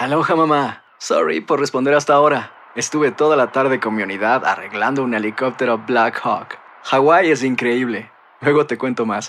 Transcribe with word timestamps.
Aloha 0.00 0.34
mamá. 0.34 0.82
Sorry 0.98 1.42
por 1.42 1.60
responder 1.60 1.92
hasta 1.92 2.14
ahora. 2.14 2.52
Estuve 2.74 3.12
toda 3.12 3.36
la 3.36 3.52
tarde 3.52 3.80
con 3.80 3.94
mi 3.94 4.02
unidad 4.02 4.46
arreglando 4.46 5.04
un 5.04 5.12
helicóptero 5.12 5.76
Black 5.86 6.18
Hawk. 6.24 6.56
Hawái 6.84 7.30
es 7.30 7.44
increíble. 7.44 8.10
Luego 8.40 8.64
te 8.64 8.78
cuento 8.78 9.04
más. 9.04 9.28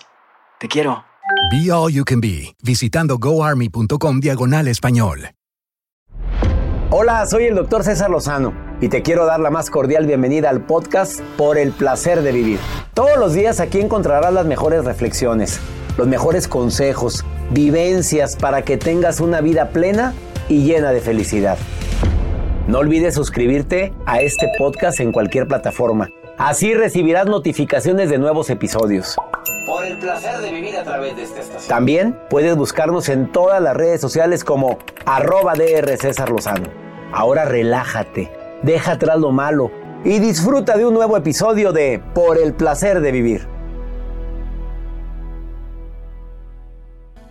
Te 0.62 0.70
quiero. 0.70 1.04
Be 1.52 1.70
All 1.74 1.92
You 1.92 2.06
Can 2.06 2.22
Be, 2.22 2.56
visitando 2.64 3.18
goarmy.com 3.18 4.22
diagonal 4.22 4.70
español. 4.70 5.32
Hola, 6.90 7.26
soy 7.26 7.48
el 7.48 7.56
doctor 7.56 7.84
César 7.84 8.10
Lozano 8.10 8.54
y 8.80 8.88
te 8.88 9.02
quiero 9.02 9.26
dar 9.26 9.42
la 9.42 9.50
más 9.50 9.70
cordial 9.70 10.06
bienvenida 10.06 10.50
al 10.50 10.62
podcast 10.62 11.20
Por 11.36 11.58
el 11.58 11.74
Placer 11.74 12.22
de 12.22 12.32
Vivir. 12.32 12.60
Todos 12.94 13.18
los 13.18 13.34
días 13.34 13.60
aquí 13.60 13.82
encontrarás 13.82 14.34
las 14.34 14.46
mejores 14.46 14.86
reflexiones, 14.86 15.60
los 15.98 16.08
mejores 16.08 16.48
consejos, 16.48 17.26
vivencias 17.50 18.38
para 18.38 18.62
que 18.62 18.78
tengas 18.78 19.20
una 19.20 19.42
vida 19.42 19.72
plena 19.72 20.14
y 20.52 20.66
llena 20.66 20.92
de 20.92 21.00
felicidad. 21.00 21.58
No 22.68 22.80
olvides 22.80 23.16
suscribirte 23.16 23.94
a 24.06 24.20
este 24.20 24.52
podcast 24.58 25.00
en 25.00 25.14
cualquier 25.14 25.48
plataforma. 25.48 26.10
Así 26.38 26.74
recibirás 26.74 27.26
notificaciones 27.26 28.10
de 28.10 28.18
nuevos 28.18 28.50
episodios. 28.50 29.16
Por 29.66 29.86
el 29.86 29.98
placer 29.98 30.40
de 30.40 30.52
vivir 30.52 30.76
a 30.76 30.84
través 30.84 31.16
de 31.16 31.24
esta 31.24 31.40
estación. 31.40 31.70
También 31.70 32.20
puedes 32.30 32.58
buscarnos 32.58 33.08
en 33.08 33.32
todas 33.32 33.62
las 33.62 33.78
redes 33.78 34.02
sociales 34.02 34.44
como 34.44 34.78
arroba 35.06 35.54
DR 35.54 35.96
César 35.98 36.30
Lozano. 36.30 36.68
Ahora 37.14 37.46
relájate, 37.46 38.30
deja 38.62 38.94
atrás 38.94 39.20
lo 39.20 39.32
malo 39.32 39.72
y 40.04 40.20
disfruta 40.20 40.78
de 40.78 40.86
un 40.86 40.94
nuevo 40.94 41.16
episodio 41.16 41.72
de 41.72 42.04
Por 42.14 42.38
el 42.38 42.54
placer 42.54 43.00
de 43.00 43.12
vivir. 43.14 43.48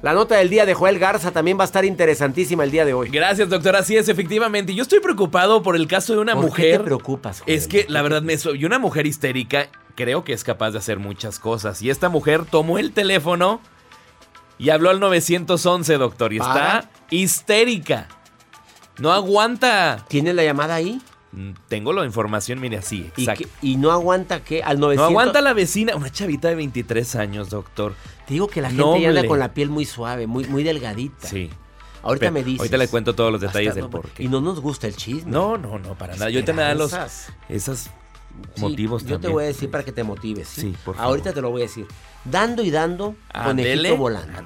La 0.02 0.14
nota 0.14 0.36
del 0.36 0.48
día 0.48 0.64
de 0.64 0.72
Joel 0.72 0.98
Garza 0.98 1.30
también 1.30 1.58
va 1.58 1.62
a 1.62 1.66
estar 1.66 1.84
interesantísima 1.84 2.64
el 2.64 2.70
día 2.70 2.86
de 2.86 2.94
hoy. 2.94 3.10
Gracias, 3.10 3.50
doctor. 3.50 3.76
Así 3.76 3.96
es, 3.96 4.08
efectivamente. 4.08 4.74
Yo 4.74 4.82
estoy 4.82 5.00
preocupado 5.00 5.62
por 5.62 5.76
el 5.76 5.86
caso 5.86 6.14
de 6.14 6.20
una 6.20 6.34
¿Por 6.34 6.44
mujer. 6.46 6.72
qué 6.72 6.78
te 6.78 6.84
preocupas? 6.84 7.40
Joel? 7.40 7.54
Es 7.56 7.68
que 7.68 7.84
la 7.88 8.00
verdad 8.00 8.22
me 8.22 8.34
y 8.54 8.64
una 8.64 8.78
mujer 8.78 9.06
histérica 9.06 9.68
creo 9.94 10.24
que 10.24 10.32
es 10.32 10.42
capaz 10.42 10.70
de 10.70 10.78
hacer 10.78 10.98
muchas 10.98 11.38
cosas. 11.38 11.82
Y 11.82 11.90
esta 11.90 12.08
mujer 12.08 12.46
tomó 12.46 12.78
el 12.78 12.92
teléfono 12.92 13.60
y 14.58 14.70
habló 14.70 14.88
al 14.88 15.00
911, 15.00 15.98
doctor. 15.98 16.32
Y 16.32 16.38
está 16.38 16.88
histérica. 17.10 18.08
No 18.98 19.12
aguanta. 19.12 20.04
¿Tiene 20.08 20.32
la 20.32 20.44
llamada 20.44 20.76
ahí? 20.76 21.00
Tengo 21.68 21.92
la 21.92 22.04
información, 22.04 22.60
mire 22.60 22.78
así. 22.78 23.10
¿Y, 23.62 23.76
no 23.76 23.92
aguanta 23.92 24.42
qué? 24.42 24.62
Al 24.62 24.80
900. 24.80 24.96
No 24.96 25.04
aguanta 25.04 25.40
la 25.40 25.52
vecina, 25.52 25.94
una 25.94 26.10
chavita 26.10 26.48
de 26.48 26.56
23 26.56 27.16
años, 27.16 27.50
doctor. 27.50 27.94
Te 28.26 28.34
digo 28.34 28.48
que 28.48 28.60
la 28.60 28.68
gente 28.68 28.82
Noble. 28.82 29.02
ya 29.02 29.08
anda 29.10 29.26
con 29.26 29.38
la 29.38 29.54
piel 29.54 29.70
muy 29.70 29.84
suave, 29.84 30.26
muy, 30.26 30.44
muy 30.46 30.64
delgadita. 30.64 31.28
Sí. 31.28 31.50
Ahorita 32.02 32.20
Pero 32.20 32.32
me 32.32 32.42
dices. 32.42 32.60
Ahorita 32.60 32.76
le 32.78 32.88
cuento 32.88 33.14
todos 33.14 33.30
los 33.30 33.40
detalles 33.40 33.74
del 33.74 33.84
no- 33.84 33.90
porqué. 33.90 34.24
Y 34.24 34.28
no 34.28 34.40
nos 34.40 34.60
gusta 34.60 34.86
el 34.86 34.96
chisme. 34.96 35.30
No, 35.30 35.56
no, 35.56 35.78
no, 35.78 35.94
para 35.96 36.14
nada. 36.14 36.30
Y 36.30 36.34
ahorita 36.34 36.52
me 36.52 36.62
dan 36.62 36.78
los 36.78 36.92
Esperanzas. 36.92 37.90
Esos 38.44 38.54
Sí, 38.56 38.60
motivos 38.62 39.02
Yo 39.02 39.06
te 39.08 39.12
también. 39.14 39.32
voy 39.32 39.44
a 39.44 39.46
decir 39.48 39.70
para 39.70 39.84
que 39.84 39.92
te 39.92 40.02
motives. 40.02 40.48
Sí, 40.48 40.60
Sí, 40.62 40.74
por 40.84 40.96
favor. 40.96 41.10
Ahorita 41.10 41.32
te 41.32 41.40
lo 41.40 41.50
voy 41.50 41.62
a 41.62 41.64
decir. 41.64 41.86
Dando 42.22 42.62
y 42.62 42.70
dando, 42.70 43.14
Ándele, 43.32 43.70
conejito 43.76 43.96
volando. 43.96 44.42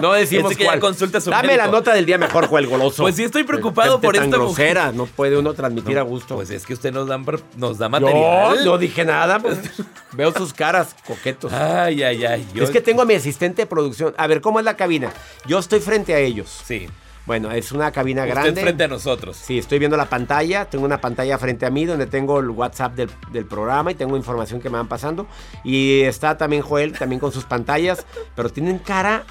No 0.00 0.12
decimos 0.14 0.50
Ese 0.50 0.58
que 0.58 0.64
ya 0.64 0.70
cuál. 0.70 0.80
consulta 0.80 1.20
su 1.20 1.30
Dame 1.30 1.48
médico. 1.48 1.66
la 1.66 1.70
nota 1.70 1.94
del 1.94 2.06
día 2.06 2.18
mejor, 2.18 2.46
Joel 2.48 2.66
Goloso. 2.66 3.02
Pues 3.04 3.14
sí 3.14 3.22
estoy 3.22 3.44
preocupado 3.44 4.00
por 4.00 4.14
tan 4.16 4.24
esta 4.24 4.36
grosera, 4.36 4.84
mujer. 4.86 4.96
no 4.96 5.06
puede 5.06 5.38
uno 5.38 5.54
transmitir 5.54 5.96
a 5.98 6.02
gusto. 6.02 6.34
Pues 6.34 6.50
es 6.50 6.66
que 6.66 6.72
usted 6.74 6.92
nos 6.92 7.06
da, 7.06 7.18
nos 7.56 7.78
da 7.78 7.86
Yo 7.86 7.90
material. 7.90 8.64
no 8.64 8.78
dije 8.78 9.04
nada, 9.04 9.38
pues, 9.38 9.58
veo 10.12 10.32
sus 10.32 10.52
caras 10.52 10.96
coquetos. 11.06 11.52
Ay, 11.52 12.02
ay, 12.02 12.24
ay. 12.24 12.48
yo- 12.52 12.64
Es 12.64 12.70
que 12.70 12.80
tengo 12.80 13.02
a 13.02 13.04
mi 13.04 13.14
asistente 13.14 13.62
de 13.62 13.66
producción. 13.66 14.12
A 14.16 14.26
ver, 14.26 14.40
¿cómo 14.40 14.58
es 14.58 14.64
la 14.64 14.76
cabina? 14.76 15.12
Yo 15.46 15.58
estoy 15.60 15.78
frente 15.78 16.14
a 16.14 16.18
ellos. 16.18 16.62
Sí. 16.64 16.88
Bueno, 17.26 17.52
es 17.52 17.70
una 17.72 17.92
cabina 17.92 18.22
Usted 18.22 18.34
grande. 18.34 18.60
frente 18.62 18.84
a 18.84 18.88
nosotros. 18.88 19.36
Sí, 19.36 19.58
estoy 19.58 19.78
viendo 19.78 19.96
la 19.96 20.06
pantalla. 20.06 20.64
Tengo 20.64 20.84
una 20.84 21.00
pantalla 21.00 21.38
frente 21.38 21.66
a 21.66 21.70
mí 21.70 21.84
donde 21.84 22.06
tengo 22.06 22.40
el 22.40 22.50
WhatsApp 22.50 22.94
del, 22.94 23.10
del 23.30 23.46
programa 23.46 23.92
y 23.92 23.94
tengo 23.94 24.16
información 24.16 24.60
que 24.60 24.68
me 24.70 24.76
van 24.76 24.88
pasando. 24.88 25.26
Y 25.62 26.00
está 26.00 26.36
también 26.36 26.62
Joel, 26.62 26.92
también 26.98 27.20
con 27.20 27.30
sus 27.32 27.44
pantallas. 27.44 28.06
Pero 28.34 28.50
tienen 28.50 28.78
cara 28.78 29.24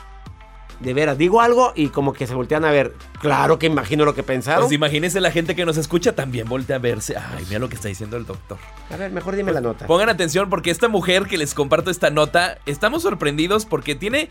de 0.82 0.94
veras. 0.94 1.18
Digo 1.18 1.42
algo 1.42 1.74
y 1.76 1.90
como 1.90 2.14
que 2.14 2.28
se 2.28 2.34
voltean 2.34 2.66
a 2.66 2.72
ver. 2.72 2.94
Claro 3.20 3.60
que 3.60 3.68
imagino 3.68 4.06
lo 4.06 4.16
que 4.16 4.24
pensaron. 4.24 4.64
Pues 4.64 4.74
imagínense 4.74 5.22
la 5.22 5.32
gente 5.32 5.56
que 5.56 5.66
nos 5.66 5.78
escucha 5.78 6.14
también 6.16 6.48
voltea 6.48 6.78
a 6.78 6.80
verse. 6.80 7.16
Ay, 7.18 7.46
mira 7.48 7.60
lo 7.60 7.70
que 7.70 7.76
está 7.76 7.88
diciendo 7.88 8.18
el 8.18 8.26
doctor. 8.26 8.58
A 8.90 8.98
ver, 8.98 9.12
mejor 9.12 9.36
dime 9.36 9.52
la 9.52 9.62
nota. 9.62 9.86
Pongan 9.86 10.10
atención 10.10 10.50
porque 10.50 10.72
esta 10.72 10.88
mujer 10.88 11.26
que 11.28 11.38
les 11.38 11.54
comparto 11.54 11.92
esta 11.92 12.10
nota, 12.10 12.58
estamos 12.66 13.04
sorprendidos 13.04 13.66
porque 13.66 13.96
tiene, 13.96 14.30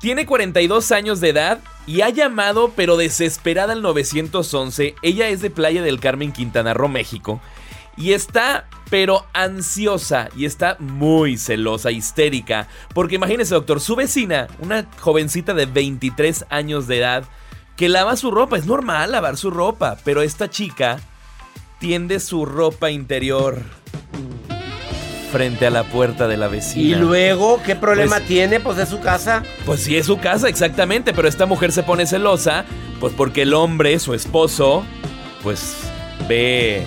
tiene 0.00 0.26
42 0.26 0.92
años 0.92 1.20
de 1.20 1.30
edad 1.30 1.60
y 1.86 2.00
ha 2.02 2.10
llamado 2.10 2.72
pero 2.76 2.96
desesperada 2.96 3.72
al 3.72 3.82
911. 3.82 4.94
Ella 5.02 5.28
es 5.28 5.40
de 5.40 5.50
Playa 5.50 5.82
del 5.82 6.00
Carmen, 6.00 6.32
Quintana 6.32 6.74
Roo, 6.74 6.88
México. 6.88 7.40
Y 7.96 8.12
está 8.12 8.66
pero 8.90 9.26
ansiosa 9.32 10.28
y 10.36 10.44
está 10.44 10.76
muy 10.78 11.38
celosa, 11.38 11.90
histérica. 11.90 12.68
Porque 12.94 13.14
imagínense, 13.16 13.54
doctor, 13.54 13.80
su 13.80 13.96
vecina, 13.96 14.48
una 14.58 14.86
jovencita 15.00 15.54
de 15.54 15.66
23 15.66 16.46
años 16.50 16.86
de 16.86 16.98
edad, 16.98 17.24
que 17.76 17.88
lava 17.88 18.16
su 18.16 18.30
ropa. 18.30 18.58
Es 18.58 18.66
normal 18.66 19.12
lavar 19.12 19.36
su 19.36 19.50
ropa, 19.50 19.96
pero 20.04 20.22
esta 20.22 20.50
chica 20.50 21.00
tiende 21.78 22.20
su 22.20 22.44
ropa 22.44 22.90
interior 22.90 23.62
frente 25.26 25.66
a 25.66 25.70
la 25.70 25.84
puerta 25.84 26.26
de 26.28 26.36
la 26.36 26.46
Y 26.46 26.50
vecina. 26.50 26.98
luego, 26.98 27.60
¿qué 27.64 27.76
problema 27.76 28.16
Pues- 28.16 28.28
tiene? 28.28 28.60
Pues 28.60 28.76
de 28.76 28.86
su 28.86 29.00
casa. 29.00 29.42
Pues 29.64 29.80
sí, 29.82 29.96
es 29.96 30.06
su 30.06 30.18
casa, 30.18 30.48
exactamente, 30.48 31.12
pero 31.12 31.28
esta 31.28 31.46
mujer 31.46 31.72
se 31.72 31.82
pone 31.82 32.06
celosa, 32.06 32.64
pues 33.00 33.12
porque 33.16 33.42
el 33.42 33.54
hombre, 33.54 33.98
su 33.98 34.14
esposo, 34.14 34.84
pues 35.42 35.76
ve 36.28 36.82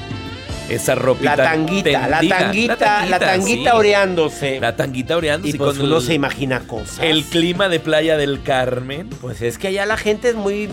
esa 0.70 0.94
ropita 0.96 1.36
La 1.36 1.44
tanguita, 1.44 2.08
la 2.08 2.20
tanguita, 2.22 3.06
la 3.08 3.20
tanguita 3.20 3.72
sí. 3.72 3.78
oreándose. 3.78 4.60
La 4.60 4.76
tanguita 4.76 5.18
oreándose 5.18 5.56
y 5.56 5.58
pues 5.58 5.78
uno 5.80 5.98
el, 5.98 6.04
se 6.04 6.14
imagina 6.14 6.60
cosas. 6.62 7.00
el 7.02 7.24
clima 7.26 7.70
de 7.70 7.80
Playa 7.80 8.18
del 8.18 8.42
Carmen. 8.44 9.10
Pues 9.22 9.42
es 9.42 9.58
que 9.58 9.70
allá 9.70 9.86
la 9.86 9.98
gente 9.98 10.30
es 10.30 10.36
muy. 10.36 10.70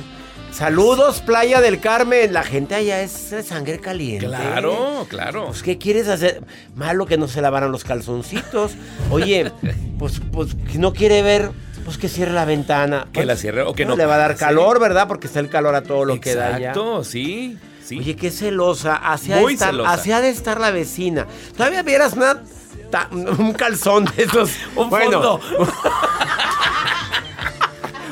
Saludos, 0.57 1.21
Playa 1.21 1.61
del 1.61 1.81
Carmen. 1.81 2.33
La 2.33 2.43
gente 2.43 2.75
allá 2.75 3.03
es 3.03 3.29
de 3.31 3.43
sangre 3.43 3.79
caliente. 3.79 4.25
Claro, 4.27 5.07
claro. 5.07 5.49
Pues, 5.49 5.63
¿qué 5.63 5.77
quieres 5.77 6.09
hacer? 6.09 6.43
Malo 6.75 7.05
que 7.05 7.19
no 7.19 7.29
se 7.29 7.43
lavaran 7.43 7.71
los 7.71 7.85
calzoncitos. 7.85 8.73
Oye, 9.11 9.53
pues, 9.99 10.23
pues, 10.33 10.57
si 10.73 10.79
no 10.79 10.95
quiere 10.95 11.21
ver, 11.21 11.51
pues 11.85 11.99
que 11.99 12.09
cierre 12.09 12.33
la 12.33 12.47
ventana. 12.47 13.07
Que 13.13 13.27
la 13.27 13.37
cierre 13.37 13.63
o 13.63 13.75
que 13.75 13.85
no 13.85 13.97
Le 13.97 14.07
va 14.07 14.15
a 14.15 14.19
dar 14.19 14.37
calor, 14.37 14.81
¿verdad? 14.81 15.07
Porque 15.09 15.27
está 15.27 15.41
el 15.41 15.51
calor 15.51 15.75
a 15.75 15.83
todo 15.83 16.07
lo 16.07 16.19
que 16.23 16.35
da 16.35 16.47
allá. 16.47 16.57
Exacto, 16.71 17.05
sí, 17.05 17.59
sí. 17.85 17.99
Oye, 17.99 18.17
qué 18.17 18.31
celosa. 18.31 18.97
Así 18.97 19.33
ha, 19.33 19.37
de 19.37 19.43
Muy 19.43 19.53
estar, 19.55 19.73
celosa. 19.73 19.93
así 19.93 20.11
ha 20.13 20.23
de 20.23 20.31
estar 20.31 20.59
la 20.59 20.71
vecina. 20.71 21.27
Todavía 21.55 21.83
vieras 21.83 22.15
una, 22.15 22.43
ta- 22.91 23.11
un 23.13 23.53
calzón 23.53 24.07
de 24.17 24.23
esos. 24.23 24.53
Un 24.75 24.89
Bueno, 24.89 25.39
fondo. 25.39 25.41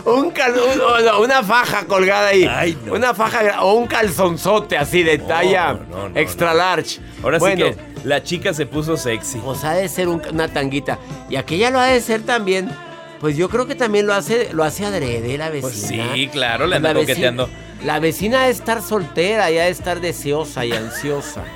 Un 0.04 0.30
cal- 0.32 0.52
un- 0.54 1.22
una 1.24 1.42
faja 1.42 1.86
colgada 1.86 2.28
ahí. 2.28 2.44
Ay, 2.50 2.76
no. 2.84 2.92
Una 2.94 3.14
faja 3.14 3.62
o 3.62 3.74
un 3.74 3.86
calzonzote 3.86 4.76
así 4.76 5.02
de 5.02 5.18
talla 5.18 5.72
no, 5.88 6.10
extra 6.14 6.52
large. 6.52 7.00
Ahora 7.22 7.38
bueno, 7.38 7.66
sí 7.68 7.72
que 7.72 8.06
la 8.08 8.22
chica 8.22 8.52
se 8.52 8.66
puso 8.66 8.96
sexy. 8.98 9.38
Pues 9.38 9.64
ha 9.64 9.72
de 9.72 9.88
ser 9.88 10.08
un- 10.08 10.20
una 10.30 10.48
tanguita. 10.48 10.98
Y 11.30 11.36
aquella 11.36 11.70
lo 11.70 11.78
ha 11.78 11.86
de 11.86 12.00
ser 12.00 12.22
también. 12.22 12.68
Pues 13.20 13.36
yo 13.38 13.48
creo 13.48 13.66
que 13.66 13.74
también 13.74 14.06
lo 14.06 14.12
hace, 14.12 14.52
lo 14.52 14.64
hace 14.64 14.84
adrede 14.84 15.38
la 15.38 15.48
vecina. 15.48 16.04
Pues 16.04 16.14
sí, 16.14 16.28
claro, 16.30 16.66
le 16.66 16.72
Pues 16.76 16.82
la 16.82 16.88
anda 16.90 16.92
vecina- 17.00 17.06
coqueteando. 17.06 17.48
La 17.84 17.98
vecina 18.00 18.42
ha 18.42 18.44
de 18.46 18.50
estar 18.52 18.82
soltera 18.82 19.50
y 19.50 19.58
ha 19.58 19.64
de 19.64 19.70
estar 19.70 20.00
deseosa 20.00 20.66
y 20.66 20.72
ansiosa. 20.72 21.42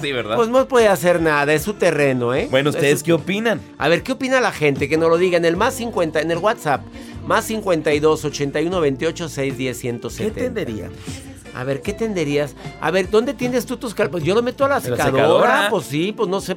Sí, 0.00 0.12
¿verdad? 0.12 0.36
Pues 0.36 0.50
no 0.50 0.68
puede 0.68 0.88
hacer 0.88 1.22
nada, 1.22 1.54
es 1.54 1.62
su 1.62 1.72
terreno, 1.72 2.34
¿eh? 2.34 2.48
bueno, 2.50 2.68
Es 2.68 2.76
¿ustedes 2.76 2.98
su- 2.98 3.06
qué 3.06 3.12
opinan? 3.14 3.62
A 3.78 3.88
ver, 3.88 4.02
¿qué 4.02 4.12
opina 4.12 4.42
la 4.42 4.52
gente? 4.52 4.90
Que 4.90 4.98
nos 4.98 5.08
lo 5.08 5.16
diga 5.16 5.38
en 5.38 5.46
el 5.46 5.56
más 5.56 5.72
50, 5.74 6.20
en 6.20 6.30
el 6.30 6.36
WhatsApp. 6.36 6.82
Más 7.26 7.44
52 7.46 8.24
81 8.24 8.80
28 8.80 9.28
610 9.28 9.76
¿Qué 9.76 9.80
170. 9.80 10.34
tendería? 10.40 10.90
A 11.54 11.64
ver, 11.64 11.80
¿qué 11.82 11.92
tenderías? 11.92 12.54
A 12.80 12.90
ver, 12.90 13.10
¿dónde 13.10 13.34
tienes 13.34 13.66
tú 13.66 13.76
tus 13.76 13.94
calzones? 13.94 14.12
Pues 14.12 14.24
yo 14.24 14.34
lo 14.34 14.42
meto 14.42 14.64
a 14.64 14.68
la 14.68 14.76
¿En 14.78 14.82
la 14.90 14.96
secadora. 14.96 15.12
secadora? 15.12 15.66
Pues 15.70 15.86
sí, 15.86 16.12
pues 16.16 16.28
no 16.28 16.40
sé. 16.40 16.56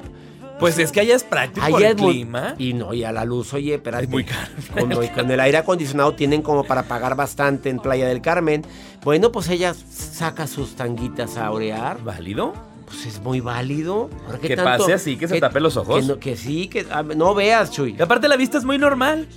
Pues 0.59 0.77
es 0.77 0.91
que 0.91 0.99
allá 0.99 1.15
es 1.15 1.23
práctico 1.23 1.65
Allá 1.65 1.91
el 1.91 1.95
es 1.95 2.01
clima. 2.05 2.53
Y 2.57 2.73
no, 2.73 2.93
y 2.93 3.05
a 3.05 3.13
la 3.13 3.23
luz, 3.23 3.53
oye, 3.53 3.75
espérate. 3.75 4.03
Es 4.03 4.09
muy 4.09 4.25
caro. 4.25 4.51
Con, 4.77 4.89
con 5.15 5.31
el 5.31 5.39
aire 5.39 5.57
acondicionado 5.57 6.13
tienen 6.15 6.41
como 6.41 6.65
para 6.65 6.83
pagar 6.83 7.15
bastante 7.15 7.69
en 7.69 7.79
Playa 7.79 8.07
del 8.09 8.21
Carmen. 8.21 8.63
Bueno, 9.03 9.31
pues 9.31 9.47
ella 9.49 9.73
saca 9.73 10.47
sus 10.47 10.75
tanguitas 10.75 11.37
a 11.37 11.49
orear. 11.51 12.03
¿Válido? 12.03 12.53
Pues 12.85 13.05
es 13.05 13.21
muy 13.21 13.39
válido. 13.39 14.09
¿qué 14.41 14.49
Que 14.49 14.55
tanto? 14.57 14.79
pase 14.83 14.93
así, 14.93 15.15
que 15.15 15.29
se 15.29 15.39
tape 15.39 15.61
los 15.61 15.77
ojos. 15.77 16.01
Que, 16.01 16.07
no- 16.07 16.19
que 16.19 16.35
sí, 16.35 16.67
que 16.67 16.85
ah, 16.91 17.03
no 17.03 17.33
veas, 17.33 17.71
Chuy. 17.71 17.95
Y 17.97 18.01
aparte 18.01 18.27
la 18.27 18.35
vista 18.35 18.57
es 18.57 18.65
muy 18.65 18.77
normal. 18.77 19.29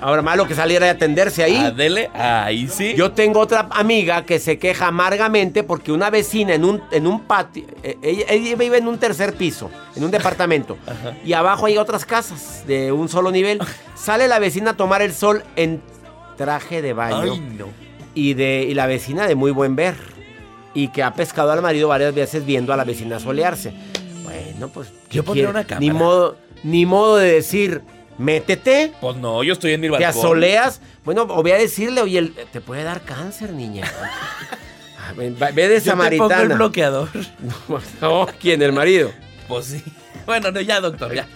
Ahora 0.00 0.22
malo 0.22 0.46
que 0.46 0.54
saliera 0.54 0.86
a 0.88 0.90
atenderse 0.90 1.42
ahí. 1.42 1.56
Adele, 1.56 2.10
ahí 2.14 2.68
sí. 2.68 2.94
Yo 2.96 3.12
tengo 3.12 3.40
otra 3.40 3.68
amiga 3.70 4.24
que 4.24 4.38
se 4.38 4.58
queja 4.58 4.88
amargamente 4.88 5.62
porque 5.62 5.92
una 5.92 6.10
vecina 6.10 6.54
en 6.54 6.64
un, 6.64 6.82
en 6.90 7.06
un 7.06 7.20
patio, 7.20 7.64
eh, 7.82 7.98
ella, 8.02 8.24
ella 8.28 8.56
vive 8.56 8.78
en 8.78 8.88
un 8.88 8.98
tercer 8.98 9.34
piso, 9.34 9.70
en 9.96 10.04
un 10.04 10.10
departamento, 10.10 10.78
y 11.24 11.32
abajo 11.32 11.66
hay 11.66 11.78
otras 11.78 12.04
casas 12.04 12.64
de 12.66 12.92
un 12.92 13.08
solo 13.08 13.30
nivel. 13.30 13.60
Sale 13.94 14.28
la 14.28 14.38
vecina 14.38 14.72
a 14.72 14.76
tomar 14.76 15.02
el 15.02 15.12
sol 15.12 15.42
en 15.56 15.82
traje 16.36 16.82
de 16.82 16.92
baño 16.92 17.32
Ay, 17.34 17.40
no. 17.58 17.66
y, 18.14 18.34
de, 18.34 18.66
y 18.68 18.74
la 18.74 18.86
vecina 18.86 19.26
de 19.26 19.34
muy 19.34 19.50
buen 19.50 19.76
ver, 19.76 19.96
y 20.74 20.88
que 20.88 21.02
ha 21.02 21.14
pescado 21.14 21.52
al 21.52 21.62
marido 21.62 21.88
varias 21.88 22.14
veces 22.14 22.44
viendo 22.44 22.72
a 22.72 22.76
la 22.76 22.84
vecina 22.84 23.20
solearse. 23.20 23.72
Bueno, 24.24 24.68
pues... 24.68 24.88
¿qué 25.08 25.16
Yo 25.16 25.24
pondría 25.24 25.48
una 25.48 25.64
cámara. 25.64 25.80
Ni 25.80 25.90
modo, 25.90 26.36
ni 26.64 26.86
modo 26.86 27.16
de 27.16 27.32
decir, 27.32 27.82
métete. 28.18 28.92
Pues 29.00 29.16
no, 29.16 29.42
yo 29.42 29.52
estoy 29.54 29.72
en 29.72 29.80
mi 29.80 29.86
Te 29.88 29.92
balcón. 29.92 30.08
asoleas. 30.10 30.80
Bueno, 31.04 31.22
o 31.22 31.42
voy 31.42 31.50
a 31.52 31.56
decirle, 31.58 32.00
oye, 32.00 32.18
el- 32.18 32.34
te 32.34 32.60
puede 32.60 32.82
dar 32.84 33.02
cáncer, 33.02 33.52
niña. 33.52 33.90
Ve 35.16 35.30
de 35.68 35.80
Yo 35.80 35.96
te 35.98 36.16
pongo 36.16 36.32
el 36.34 36.48
bloqueador. 36.48 37.08
No, 38.00 38.26
¿quién? 38.40 38.62
¿El 38.62 38.72
marido? 38.72 39.10
Pues 39.48 39.66
sí. 39.66 39.82
Bueno, 40.26 40.50
no, 40.50 40.60
ya, 40.60 40.80
doctor, 40.80 41.14
ya. 41.14 41.26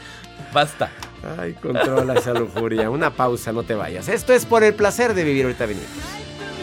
Basta. 0.52 0.90
Ay, 1.38 1.52
controla 1.54 2.14
esa 2.14 2.32
lujuria. 2.32 2.88
Una 2.88 3.10
pausa, 3.14 3.52
no 3.52 3.62
te 3.64 3.74
vayas. 3.74 4.08
Esto 4.08 4.32
es 4.32 4.46
por 4.46 4.64
el 4.64 4.72
placer 4.74 5.12
de 5.14 5.24
vivir 5.24 5.44
ahorita 5.44 5.66
venimos. 5.66 5.88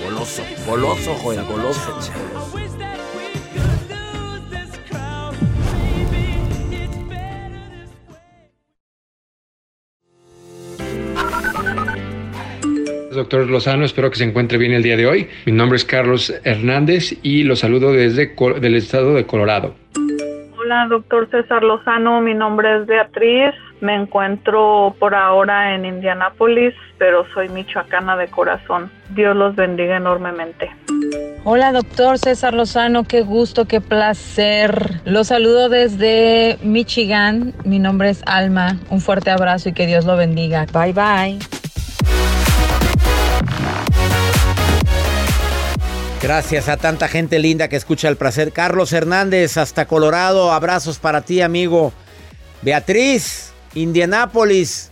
Goloso, 0.04 0.42
goloso, 0.66 1.16
Joel, 1.22 1.44
goloso. 1.44 2.00
Doctor 13.16 13.50
Lozano, 13.50 13.86
espero 13.86 14.10
que 14.10 14.18
se 14.18 14.26
encuentre 14.26 14.58
bien 14.58 14.74
el 14.74 14.84
día 14.84 14.98
de 14.98 15.08
hoy. 15.08 15.30
Mi 15.46 15.52
nombre 15.52 15.78
es 15.78 15.86
Carlos 15.86 16.34
Hernández 16.44 17.18
y 17.24 17.44
lo 17.44 17.56
saludo 17.56 17.94
desde 17.94 18.36
del 18.60 18.76
estado 18.76 19.14
de 19.14 19.26
Colorado. 19.26 19.74
Hola, 20.58 20.88
doctor 20.90 21.30
César 21.30 21.64
Lozano. 21.64 22.22
Mi 22.22 22.34
nombre 22.34 22.82
es 22.82 22.88
Beatriz. 22.88 23.54
Me 23.82 23.96
encuentro 23.96 24.96
por 25.00 25.14
ahora 25.14 25.76
en 25.76 25.86
Indianápolis, 25.86 26.74
pero 26.98 27.26
soy 27.34 27.50
michoacana 27.50 28.18
de 28.18 28.28
corazón. 28.28 28.90
Dios 29.12 29.36
los 29.36 29.56
bendiga 29.56 29.98
enormemente. 29.98 30.72
Hola, 31.44 31.72
doctor 31.72 32.18
César 32.18 32.56
Lozano, 32.56 33.04
qué 33.04 33.22
gusto, 33.22 33.66
qué 33.66 33.80
placer. 33.80 35.02
Los 35.06 35.28
saludo 35.28 35.70
desde 35.70 36.58
Michigan. 36.64 37.54
Mi 37.64 37.78
nombre 37.78 38.10
es 38.10 38.24
Alma. 38.26 38.80
Un 38.90 39.00
fuerte 39.00 39.30
abrazo 39.30 39.70
y 39.70 39.74
que 39.74 39.86
Dios 39.86 40.06
lo 40.06 40.18
bendiga. 40.18 40.66
Bye 40.74 40.94
bye. 40.94 41.40
Gracias 46.30 46.70
a 46.70 46.78
tanta 46.78 47.08
gente 47.08 47.38
linda 47.38 47.68
que 47.68 47.76
escucha 47.76 48.08
el 48.10 48.18
placer. 48.18 48.52
Carlos 48.52 48.92
Hernández, 48.94 49.58
hasta 49.58 49.86
Colorado. 49.86 50.52
Abrazos 50.52 50.98
para 50.98 51.22
ti, 51.22 51.40
amigo. 51.42 51.94
Beatriz, 52.64 53.52
Indianápolis, 53.76 54.90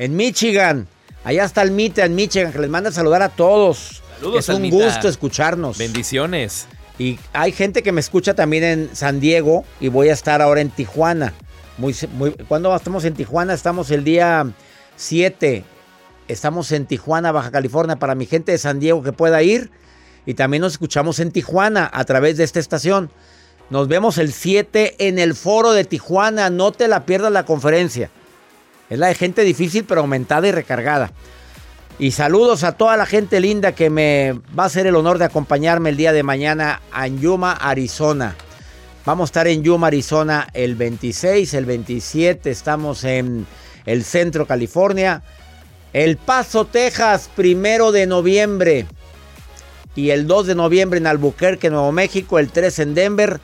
en 0.00 0.16
Michigan. 0.16 0.88
Allá 1.22 1.44
está 1.44 1.62
el 1.62 1.70
Mita 1.70 2.04
en 2.04 2.16
Michigan, 2.16 2.52
que 2.52 2.58
les 2.58 2.68
manda 2.68 2.90
a 2.90 2.92
saludar 2.92 3.22
a 3.22 3.28
todos. 3.28 4.02
Saludos, 4.18 4.40
es 4.40 4.48
un 4.48 4.56
Almita. 4.56 4.76
gusto 4.76 5.06
escucharnos. 5.08 5.78
Bendiciones. 5.78 6.66
Y 6.98 7.16
hay 7.32 7.52
gente 7.52 7.84
que 7.84 7.92
me 7.92 8.00
escucha 8.00 8.34
también 8.34 8.64
en 8.64 8.90
San 8.96 9.20
Diego 9.20 9.64
y 9.78 9.86
voy 9.86 10.08
a 10.08 10.14
estar 10.14 10.42
ahora 10.42 10.60
en 10.62 10.70
Tijuana. 10.70 11.32
Muy, 11.78 11.94
se- 11.94 12.08
muy, 12.08 12.32
¿Cuándo 12.32 12.74
estamos 12.74 13.04
en 13.04 13.14
Tijuana? 13.14 13.54
Estamos 13.54 13.88
el 13.92 14.02
día 14.02 14.44
7. 14.96 15.62
Estamos 16.26 16.72
en 16.72 16.86
Tijuana, 16.86 17.30
Baja 17.30 17.52
California, 17.52 17.94
para 18.00 18.16
mi 18.16 18.26
gente 18.26 18.50
de 18.50 18.58
San 18.58 18.80
Diego 18.80 19.00
que 19.04 19.12
pueda 19.12 19.40
ir. 19.40 19.70
Y 20.26 20.34
también 20.34 20.62
nos 20.62 20.72
escuchamos 20.72 21.18
en 21.18 21.30
Tijuana 21.30 21.90
a 21.92 22.04
través 22.04 22.36
de 22.36 22.44
esta 22.44 22.60
estación. 22.60 23.10
Nos 23.70 23.88
vemos 23.88 24.18
el 24.18 24.32
7 24.32 24.96
en 25.06 25.18
el 25.18 25.34
foro 25.34 25.72
de 25.72 25.84
Tijuana. 25.84 26.50
No 26.50 26.72
te 26.72 26.88
la 26.88 27.06
pierdas 27.06 27.32
la 27.32 27.44
conferencia. 27.44 28.10
Es 28.90 28.98
la 28.98 29.08
de 29.08 29.14
gente 29.14 29.42
difícil, 29.42 29.84
pero 29.84 30.02
aumentada 30.02 30.46
y 30.46 30.52
recargada. 30.52 31.12
Y 31.98 32.10
saludos 32.10 32.64
a 32.64 32.72
toda 32.72 32.96
la 32.96 33.06
gente 33.06 33.40
linda 33.40 33.72
que 33.72 33.88
me 33.88 34.32
va 34.58 34.64
a 34.64 34.66
hacer 34.66 34.86
el 34.86 34.96
honor 34.96 35.18
de 35.18 35.26
acompañarme 35.26 35.90
el 35.90 35.96
día 35.96 36.12
de 36.12 36.22
mañana 36.22 36.80
en 37.04 37.20
Yuma, 37.20 37.52
Arizona. 37.52 38.34
Vamos 39.06 39.28
a 39.28 39.30
estar 39.30 39.46
en 39.46 39.62
Yuma, 39.62 39.88
Arizona 39.88 40.48
el 40.54 40.74
26, 40.74 41.54
el 41.54 41.66
27 41.66 42.50
estamos 42.50 43.04
en 43.04 43.46
el 43.86 44.02
centro, 44.02 44.46
California. 44.46 45.22
El 45.92 46.16
Paso, 46.16 46.64
Texas, 46.64 47.30
primero 47.36 47.92
de 47.92 48.06
noviembre. 48.06 48.86
Y 49.96 50.10
el 50.10 50.26
2 50.26 50.48
de 50.48 50.54
noviembre 50.54 50.98
en 50.98 51.06
Albuquerque, 51.06 51.70
Nuevo 51.70 51.92
México. 51.92 52.38
El 52.38 52.50
3 52.50 52.78
en 52.80 52.94
Denver. 52.94 53.40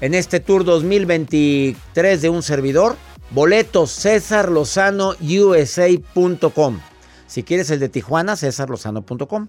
En 0.00 0.14
este 0.14 0.40
tour 0.40 0.64
2023 0.64 2.22
de 2.22 2.28
un 2.28 2.42
servidor. 2.42 2.96
Boletos 3.30 3.92
cesarlozanousa.com. 3.92 6.80
Si 7.26 7.42
quieres 7.42 7.70
el 7.70 7.80
de 7.80 7.88
Tijuana, 7.88 8.36
cesarlozano.com. 8.36 9.48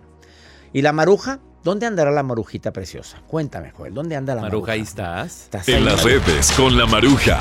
¿Y 0.73 0.81
la 0.81 0.93
maruja? 0.93 1.39
¿Dónde 1.63 1.85
andará 1.85 2.11
la 2.11 2.23
marujita 2.23 2.71
preciosa? 2.71 3.21
Cuéntame, 3.27 3.71
Joel, 3.71 3.93
¿dónde 3.93 4.15
anda 4.15 4.35
la 4.35 4.41
maruja? 4.41 4.55
Maruja, 4.55 4.71
ahí 4.73 4.81
estás. 4.81 5.43
¿Estás 5.43 5.67
ahí? 5.67 5.75
En 5.75 5.85
las 5.85 6.03
redes 6.03 6.51
con 6.53 6.77
la 6.77 6.85
Maruja. 6.85 7.39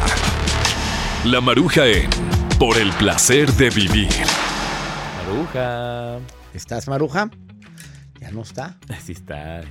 La 1.25 1.41
Maruja 1.41 1.87
en 1.87 2.11
Por 2.59 2.77
el 2.77 2.91
placer 2.93 3.51
de 3.53 3.71
vivir. 3.71 4.09
Maruja. 5.25 6.19
¿Estás, 6.55 6.89
maruja? 6.89 7.31
Ya 8.27 8.33
no 8.33 8.43
está. 8.43 8.77
Así 8.89 9.13
está. 9.13 9.63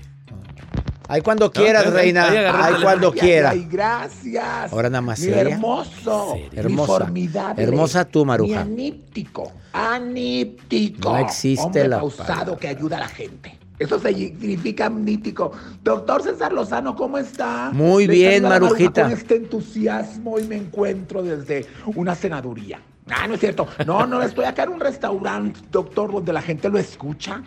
Ahí 1.07 1.21
cuando 1.21 1.45
No, 1.45 1.51
quieras, 1.51 1.91
reina. 1.93 2.25
ahí 2.65 2.81
cuando 2.81 3.11
Ay, 3.13 3.19
quiera. 3.19 3.49
ay, 3.51 3.67
gracias. 3.69 4.73
Ahora 4.73 4.89
nada 4.89 5.01
más 5.01 5.19
Mi 5.19 5.27
hermoso. 5.27 6.35
Hermosa. 6.51 7.11
Hermosa 7.57 8.05
tú, 8.05 8.25
Maruja. 8.25 8.61
Aníptico. 8.61 9.51
Aníptico. 9.71 11.11
No 11.11 11.17
existe 11.19 11.63
Hombre 11.63 11.87
la 11.87 11.97
pausado 11.99 12.57
que 12.57 12.69
ayuda 12.69 12.97
a 12.97 13.01
la 13.01 13.07
gente. 13.07 13.59
Eso 13.77 13.99
significa 13.99 14.85
amnítico. 14.87 15.51
Doctor 15.83 16.23
César 16.23 16.53
Lozano, 16.53 16.95
¿cómo 16.95 17.17
está? 17.17 17.69
Muy 17.73 18.07
Le 18.07 18.13
bien, 18.13 18.43
Marujita. 18.43 19.03
Con 19.03 19.11
este 19.11 19.35
entusiasmo 19.35 20.39
y 20.39 20.43
me 20.47 20.55
encuentro 20.55 21.21
desde 21.21 21.65
una 21.93 22.15
senaduría. 22.15 22.79
Ah, 23.11 23.27
no 23.27 23.35
es 23.35 23.41
cierto. 23.41 23.67
No, 23.85 24.07
no, 24.07 24.23
estoy 24.23 24.45
acá 24.45 24.63
en 24.63 24.69
un 24.69 24.79
restaurante, 24.79 25.59
doctor, 25.71 26.11
donde 26.11 26.33
la 26.33 26.41
gente 26.41 26.69
lo 26.69 26.79
escucha. 26.79 27.43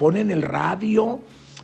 Ponen 0.00 0.30
el 0.30 0.40
radio. 0.40 1.20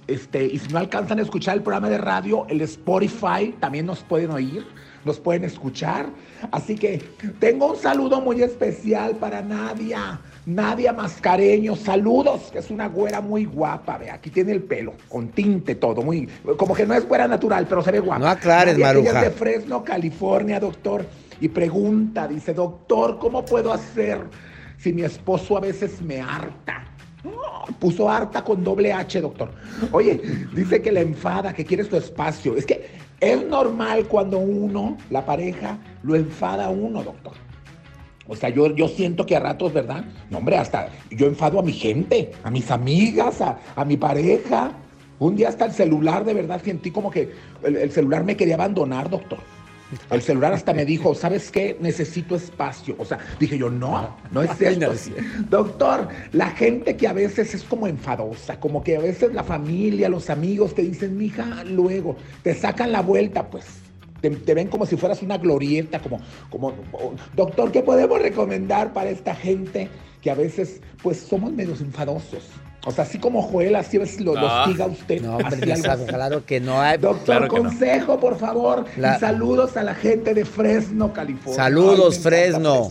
Este, 0.06 0.44
y 0.44 0.58
si 0.58 0.68
no 0.68 0.78
alcanzan 0.78 1.18
a 1.18 1.22
escuchar 1.22 1.56
el 1.56 1.62
programa 1.62 1.88
de 1.88 1.96
radio, 1.96 2.44
el 2.50 2.60
Spotify 2.60 3.54
también 3.58 3.86
nos 3.86 4.02
pueden 4.02 4.30
oír, 4.30 4.62
nos 5.06 5.18
pueden 5.18 5.44
escuchar. 5.44 6.10
Así 6.52 6.74
que 6.74 6.98
tengo 7.40 7.72
un 7.72 7.76
saludo 7.76 8.20
muy 8.20 8.42
especial 8.42 9.16
para 9.16 9.40
Nadia, 9.40 10.20
Nadia 10.44 10.92
Mascareño. 10.92 11.76
Saludos, 11.76 12.50
que 12.52 12.58
es 12.58 12.70
una 12.70 12.88
güera 12.88 13.22
muy 13.22 13.46
guapa. 13.46 13.96
Ve, 13.96 14.10
aquí 14.10 14.28
tiene 14.28 14.52
el 14.52 14.62
pelo, 14.62 14.92
con 15.08 15.28
tinte 15.28 15.74
todo, 15.74 16.02
muy, 16.02 16.28
como 16.58 16.74
que 16.74 16.84
no 16.84 16.92
es 16.92 17.08
güera 17.08 17.26
natural, 17.26 17.66
pero 17.66 17.82
se 17.82 17.90
ve 17.90 18.00
guapa. 18.00 18.18
No 18.18 18.28
aclares, 18.28 18.76
Nadia, 18.76 18.92
que 18.92 18.98
ella 18.98 19.12
Maruja. 19.14 19.26
es 19.26 19.32
de 19.32 19.38
Fresno, 19.38 19.82
California, 19.82 20.60
doctor. 20.60 21.06
Y 21.40 21.48
pregunta, 21.48 22.28
dice, 22.28 22.52
doctor, 22.52 23.18
¿cómo 23.18 23.46
puedo 23.46 23.72
hacer 23.72 24.20
si 24.76 24.92
mi 24.92 25.04
esposo 25.04 25.56
a 25.56 25.60
veces 25.60 26.02
me 26.02 26.20
harta? 26.20 26.95
Puso 27.78 28.08
harta 28.08 28.42
con 28.42 28.62
doble 28.62 28.92
H, 28.92 29.20
doctor. 29.20 29.50
Oye, 29.92 30.20
dice 30.54 30.80
que 30.80 30.92
le 30.92 31.00
enfada, 31.00 31.52
que 31.52 31.64
quiere 31.64 31.84
su 31.84 31.96
espacio. 31.96 32.56
Es 32.56 32.64
que 32.64 32.86
es 33.20 33.44
normal 33.46 34.06
cuando 34.06 34.38
uno, 34.38 34.96
la 35.10 35.24
pareja, 35.24 35.78
lo 36.02 36.14
enfada 36.14 36.68
uno, 36.68 37.02
doctor. 37.02 37.32
O 38.28 38.34
sea, 38.34 38.48
yo, 38.48 38.74
yo 38.74 38.88
siento 38.88 39.24
que 39.24 39.36
a 39.36 39.40
ratos, 39.40 39.72
¿verdad? 39.72 40.04
No, 40.30 40.38
hombre, 40.38 40.56
hasta 40.56 40.88
yo 41.10 41.26
enfado 41.26 41.58
a 41.58 41.62
mi 41.62 41.72
gente, 41.72 42.32
a 42.42 42.50
mis 42.50 42.70
amigas, 42.70 43.40
a, 43.40 43.58
a 43.74 43.84
mi 43.84 43.96
pareja. 43.96 44.72
Un 45.18 45.36
día 45.36 45.48
hasta 45.48 45.64
el 45.64 45.72
celular, 45.72 46.24
de 46.24 46.34
verdad, 46.34 46.60
sentí 46.62 46.90
como 46.90 47.10
que 47.10 47.32
el, 47.62 47.76
el 47.76 47.90
celular 47.90 48.24
me 48.24 48.36
quería 48.36 48.54
abandonar, 48.54 49.08
doctor. 49.08 49.38
El 50.10 50.22
celular 50.22 50.52
hasta 50.52 50.74
me 50.74 50.84
dijo, 50.84 51.14
¿sabes 51.14 51.50
qué? 51.50 51.76
Necesito 51.80 52.34
espacio. 52.34 52.96
O 52.98 53.04
sea, 53.04 53.18
dije 53.38 53.56
yo, 53.56 53.70
no, 53.70 54.16
no 54.32 54.42
es 54.42 54.60
esto. 54.60 54.92
Doctor, 55.48 56.08
la 56.32 56.50
gente 56.50 56.96
que 56.96 57.06
a 57.06 57.12
veces 57.12 57.54
es 57.54 57.62
como 57.62 57.86
enfadosa, 57.86 58.58
como 58.58 58.82
que 58.82 58.96
a 58.96 59.00
veces 59.00 59.32
la 59.32 59.44
familia, 59.44 60.08
los 60.08 60.30
amigos 60.30 60.74
te 60.74 60.82
dicen, 60.82 61.16
mija, 61.16 61.64
luego, 61.64 62.16
te 62.42 62.54
sacan 62.54 62.92
la 62.92 63.02
vuelta, 63.02 63.48
pues. 63.48 63.64
te, 64.20 64.30
te 64.30 64.54
ven 64.54 64.68
como 64.68 64.86
si 64.86 64.96
fueras 64.96 65.22
una 65.22 65.38
glorieta, 65.38 66.00
como, 66.00 66.20
como, 66.50 66.74
doctor, 67.34 67.70
¿qué 67.70 67.82
podemos 67.82 68.20
recomendar 68.20 68.92
para 68.92 69.10
esta 69.10 69.34
gente 69.34 69.88
que 70.20 70.30
a 70.30 70.34
veces, 70.34 70.80
pues, 71.02 71.18
somos 71.18 71.52
medios 71.52 71.80
enfadosos? 71.80 72.42
O 72.88 72.92
sea, 72.92 73.02
así 73.02 73.18
como 73.18 73.42
Joel, 73.42 73.74
así 73.74 73.96
es 73.96 74.20
lo, 74.20 74.34
lo 74.34 74.64
siga 74.64 74.86
usted. 74.86 75.20
No, 75.20 75.38
hombre, 75.38 75.72
algo 75.72 76.06
claro 76.06 76.46
que 76.46 76.60
no 76.60 76.80
hay. 76.80 76.98
Doctor, 76.98 77.24
Claro 77.24 77.46
no. 77.48 77.48
consejo, 77.48 78.20
por 78.20 78.38
favor. 78.38 78.84
La- 78.96 79.16
Y 79.16 79.20
saludos 79.20 79.76
a 79.76 79.82
la 79.82 79.94
gente 79.96 80.32
de 80.34 80.44
Fresno, 80.44 81.12
California. 81.12 81.56
Saludos, 81.64 82.14
Ay, 82.18 82.22
Fresno. 82.22 82.90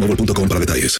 para 0.00 0.60
detalles. 0.60 0.98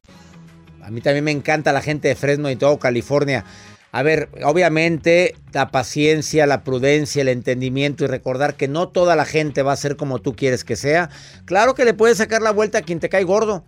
A 0.83 0.91
mí 0.91 1.01
también 1.01 1.25
me 1.25 1.31
encanta 1.31 1.73
la 1.73 1.83
gente 1.83 2.09
de 2.09 2.15
Fresno 2.15 2.51
y 2.51 2.57
todo 2.57 2.79
California. 2.79 3.45
A 3.91 4.03
ver, 4.03 4.29
obviamente 4.45 5.35
la 5.53 5.71
paciencia, 5.71 6.47
la 6.47 6.63
prudencia, 6.63 7.23
el 7.23 7.29
entendimiento 7.29 8.05
y 8.05 8.07
recordar 8.07 8.55
que 8.55 8.69
no 8.69 8.89
toda 8.89 9.17
la 9.17 9.25
gente 9.25 9.63
va 9.63 9.73
a 9.73 9.77
ser 9.77 9.97
como 9.97 10.19
tú 10.19 10.37
quieres 10.37 10.65
que 10.65 10.77
sea. 10.77 11.09
Claro 11.47 11.75
que 11.75 11.85
le 11.85 11.95
puedes 11.95 12.19
sacar 12.19 12.43
la 12.43 12.51
vuelta 12.51 12.79
a 12.79 12.83
quien 12.83 13.01
te 13.01 13.09
cae 13.09 13.25
gordo, 13.25 13.65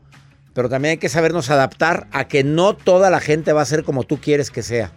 pero 0.52 0.68
también 0.68 0.92
hay 0.92 0.98
que 0.98 1.08
sabernos 1.08 1.48
adaptar 1.50 2.06
a 2.12 2.28
que 2.28 2.44
no 2.44 2.76
toda 2.76 3.08
la 3.08 3.20
gente 3.20 3.52
va 3.52 3.62
a 3.62 3.66
ser 3.66 3.82
como 3.82 4.04
tú 4.04 4.20
quieres 4.20 4.50
que 4.50 4.62
sea. 4.62 4.92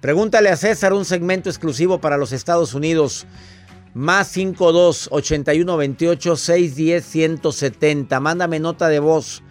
Pregúntale 0.00 0.48
a 0.48 0.56
César 0.56 0.92
un 0.92 1.04
segmento 1.04 1.48
exclusivo 1.48 2.00
para 2.00 2.16
los 2.16 2.32
Estados 2.32 2.74
Unidos. 2.74 3.26
Más 3.94 4.28
52 4.28 5.08
81 5.10 5.76
28 5.76 6.36
610 6.36 7.04
170. 7.04 8.20
Mándame 8.20 8.58
nota 8.58 8.88
de 8.88 8.98
voz. 8.98 9.42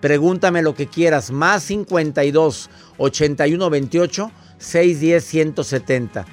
Pregúntame 0.00 0.62
lo 0.62 0.74
que 0.74 0.86
quieras. 0.86 1.30
Más 1.30 1.64
52 1.64 2.70
81 2.96 3.70
28 3.70 4.32
610 4.58 5.24
170. 5.24 6.26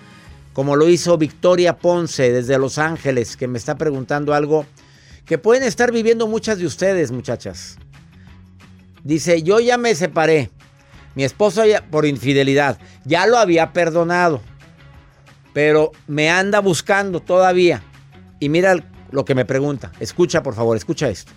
Como 0.54 0.76
lo 0.76 0.90
hizo 0.90 1.18
Victoria 1.18 1.78
Ponce 1.78 2.32
desde 2.32 2.58
Los 2.58 2.78
Ángeles, 2.78 3.38
que 3.38 3.48
me 3.48 3.58
está 3.58 3.76
preguntando 3.78 4.34
algo 4.34 4.66
que 5.26 5.38
pueden 5.38 5.64
estar 5.64 5.92
viviendo 5.92 6.28
muchas 6.28 6.58
de 6.58 6.66
ustedes, 6.66 7.12
muchachas. 7.12 7.78
Dice, 9.04 9.44
yo 9.44 9.60
ya 9.60 9.78
me 9.78 9.96
separé. 9.96 10.52
Mi 11.16 11.26
esposo 11.26 11.66
ya, 11.66 11.86
por 11.90 12.06
infidelidad 12.06 12.80
ya 13.04 13.28
lo 13.28 13.38
había 13.38 13.74
perdonado. 13.74 14.42
Pero 15.54 15.92
me 16.08 16.30
anda 16.30 16.60
buscando 16.60 17.20
todavía. 17.20 17.82
Y 18.40 18.50
mira 18.50 18.76
lo 19.12 19.26
que 19.26 19.36
me 19.36 19.46
pregunta. 19.46 19.92
Escucha, 20.00 20.42
por 20.44 20.56
favor, 20.56 20.78
escucha 20.78 21.10
esto. 21.10 21.32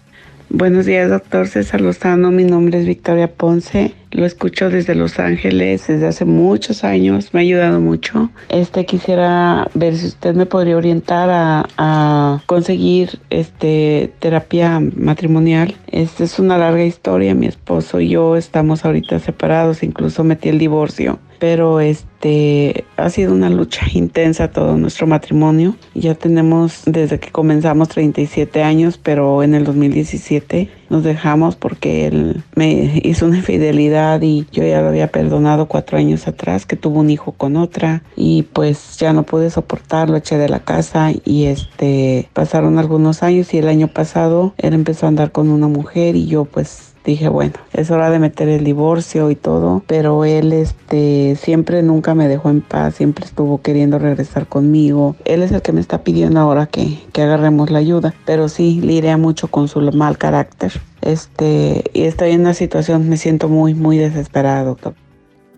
Buenos 0.50 0.86
días, 0.86 1.10
doctor 1.10 1.48
César 1.48 1.80
Lozano. 1.80 2.30
Mi 2.30 2.44
nombre 2.44 2.80
es 2.80 2.86
Victoria 2.86 3.32
Ponce. 3.32 3.94
Lo 4.14 4.24
escucho 4.24 4.70
desde 4.70 4.94
Los 4.94 5.18
Ángeles 5.18 5.88
desde 5.88 6.06
hace 6.06 6.24
muchos 6.24 6.84
años. 6.84 7.34
Me 7.34 7.40
ha 7.40 7.42
ayudado 7.42 7.80
mucho. 7.80 8.30
Este 8.48 8.86
quisiera 8.86 9.68
ver 9.74 9.96
si 9.96 10.06
usted 10.06 10.36
me 10.36 10.46
podría 10.46 10.76
orientar 10.76 11.28
a, 11.32 12.40
conseguir 12.46 13.18
este 13.30 14.12
terapia 14.20 14.78
matrimonial. 14.78 15.74
Esta 15.90 16.22
es 16.22 16.38
una 16.38 16.56
larga 16.56 16.84
historia. 16.84 17.34
Mi 17.34 17.46
esposo 17.46 18.00
y 18.00 18.10
yo 18.10 18.36
estamos 18.36 18.84
ahorita 18.84 19.18
separados. 19.18 19.82
Incluso 19.82 20.22
metí 20.22 20.48
el 20.48 20.60
divorcio. 20.60 21.18
Pero 21.40 21.80
este 21.80 22.84
ha 22.96 23.10
sido 23.10 23.34
una 23.34 23.50
lucha 23.50 23.84
intensa 23.92 24.52
todo 24.52 24.76
nuestro 24.76 25.08
matrimonio. 25.08 25.74
Ya 25.94 26.14
tenemos 26.14 26.82
desde 26.86 27.18
que 27.18 27.32
comenzamos 27.32 27.88
37 27.88 28.62
años, 28.62 28.96
pero 28.96 29.42
en 29.42 29.56
el 29.56 29.64
2017 29.64 30.70
nos 30.90 31.04
dejamos 31.04 31.56
porque 31.56 32.06
él 32.06 32.42
me 32.54 33.00
hizo 33.02 33.26
una 33.26 33.36
infidelidad 33.36 34.20
y 34.22 34.46
yo 34.52 34.64
ya 34.64 34.80
lo 34.80 34.88
había 34.88 35.08
perdonado 35.08 35.66
cuatro 35.66 35.98
años 35.98 36.26
atrás, 36.26 36.66
que 36.66 36.76
tuvo 36.76 37.00
un 37.00 37.10
hijo 37.10 37.32
con 37.32 37.56
otra 37.56 38.02
y 38.16 38.42
pues 38.42 38.96
ya 38.98 39.12
no 39.12 39.24
pude 39.24 39.50
soportarlo, 39.50 40.16
eché 40.16 40.38
de 40.38 40.48
la 40.48 40.60
casa 40.60 41.12
y 41.24 41.44
este 41.44 42.28
pasaron 42.32 42.78
algunos 42.78 43.22
años 43.22 43.52
y 43.54 43.58
el 43.58 43.68
año 43.68 43.88
pasado 43.88 44.54
él 44.58 44.74
empezó 44.74 45.06
a 45.06 45.08
andar 45.10 45.32
con 45.32 45.50
una 45.50 45.68
mujer 45.68 46.16
y 46.16 46.26
yo 46.26 46.44
pues 46.44 46.93
dije, 47.04 47.28
bueno, 47.28 47.52
es 47.72 47.90
hora 47.90 48.10
de 48.10 48.18
meter 48.18 48.48
el 48.48 48.64
divorcio 48.64 49.30
y 49.30 49.36
todo, 49.36 49.82
pero 49.86 50.24
él 50.24 50.52
este 50.52 51.36
siempre 51.36 51.82
nunca 51.82 52.14
me 52.14 52.28
dejó 52.28 52.50
en 52.50 52.62
paz, 52.62 52.94
siempre 52.94 53.26
estuvo 53.26 53.60
queriendo 53.60 53.98
regresar 53.98 54.46
conmigo. 54.46 55.14
Él 55.24 55.42
es 55.42 55.52
el 55.52 55.62
que 55.62 55.72
me 55.72 55.80
está 55.80 56.02
pidiendo 56.02 56.40
ahora 56.40 56.66
que, 56.66 56.98
que 57.12 57.22
agarremos 57.22 57.70
la 57.70 57.78
ayuda, 57.78 58.14
pero 58.24 58.48
sí 58.48 58.80
lidia 58.80 59.16
mucho 59.16 59.48
con 59.48 59.68
su 59.68 59.80
mal 59.92 60.16
carácter. 60.16 60.72
Este, 61.02 61.84
y 61.92 62.04
estoy 62.04 62.30
en 62.30 62.40
una 62.40 62.54
situación, 62.54 63.08
me 63.08 63.18
siento 63.18 63.48
muy, 63.48 63.74
muy 63.74 63.98
desesperado, 63.98 64.70
doctor. 64.70 64.94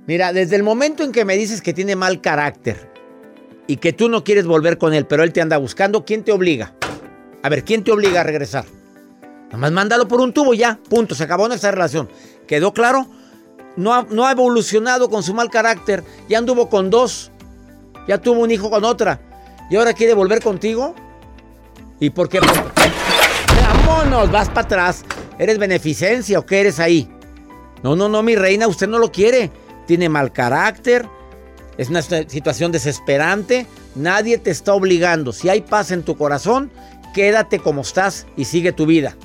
Mira, 0.08 0.32
desde 0.32 0.56
el 0.56 0.62
momento 0.62 1.04
en 1.04 1.12
que 1.12 1.24
me 1.24 1.36
dices 1.36 1.62
que 1.62 1.72
tiene 1.72 1.96
mal 1.96 2.20
carácter 2.20 2.90
y 3.68 3.76
que 3.76 3.92
tú 3.92 4.08
no 4.08 4.24
quieres 4.24 4.46
volver 4.46 4.78
con 4.78 4.94
él, 4.94 5.06
pero 5.06 5.22
él 5.22 5.32
te 5.32 5.40
anda 5.40 5.56
buscando, 5.58 6.04
¿quién 6.04 6.24
te 6.24 6.32
obliga? 6.32 6.74
A 7.42 7.48
ver, 7.48 7.64
¿quién 7.64 7.84
te 7.84 7.92
obliga 7.92 8.20
a 8.20 8.24
regresar? 8.24 8.64
Nada 9.46 9.58
más 9.58 9.72
mándalo 9.72 10.08
por 10.08 10.20
un 10.20 10.32
tubo 10.32 10.54
y 10.54 10.58
ya, 10.58 10.78
punto, 10.88 11.14
se 11.14 11.24
acabó 11.24 11.48
nuestra 11.48 11.70
relación. 11.70 12.08
¿Quedó 12.46 12.72
claro? 12.72 13.06
No 13.76 13.94
ha, 13.94 14.06
no 14.08 14.26
ha 14.26 14.32
evolucionado 14.32 15.08
con 15.10 15.22
su 15.22 15.34
mal 15.34 15.50
carácter, 15.50 16.02
ya 16.28 16.38
anduvo 16.38 16.68
con 16.68 16.90
dos, 16.90 17.30
ya 18.08 18.18
tuvo 18.18 18.40
un 18.40 18.50
hijo 18.50 18.70
con 18.70 18.84
otra, 18.84 19.20
y 19.70 19.76
ahora 19.76 19.92
quiere 19.92 20.14
volver 20.14 20.42
contigo. 20.42 20.94
¿Y 22.00 22.10
por 22.10 22.28
qué? 22.28 22.40
Vámonos, 23.60 24.30
vas 24.30 24.48
para 24.48 24.62
atrás. 24.62 25.04
¿Eres 25.38 25.58
beneficencia 25.58 26.38
o 26.38 26.46
qué 26.46 26.60
eres 26.60 26.80
ahí? 26.80 27.10
No, 27.82 27.96
no, 27.96 28.08
no, 28.08 28.22
mi 28.22 28.36
reina, 28.36 28.66
usted 28.66 28.88
no 28.88 28.98
lo 28.98 29.12
quiere. 29.12 29.50
Tiene 29.86 30.08
mal 30.08 30.32
carácter, 30.32 31.06
es 31.78 31.90
una 31.90 32.02
situación 32.02 32.72
desesperante. 32.72 33.66
Nadie 33.94 34.38
te 34.38 34.50
está 34.50 34.74
obligando. 34.74 35.32
Si 35.32 35.48
hay 35.48 35.60
paz 35.60 35.90
en 35.90 36.02
tu 36.02 36.16
corazón, 36.16 36.70
quédate 37.14 37.58
como 37.58 37.82
estás 37.82 38.26
y 38.36 38.46
sigue 38.46 38.72
tu 38.72 38.86
vida. 38.86 39.16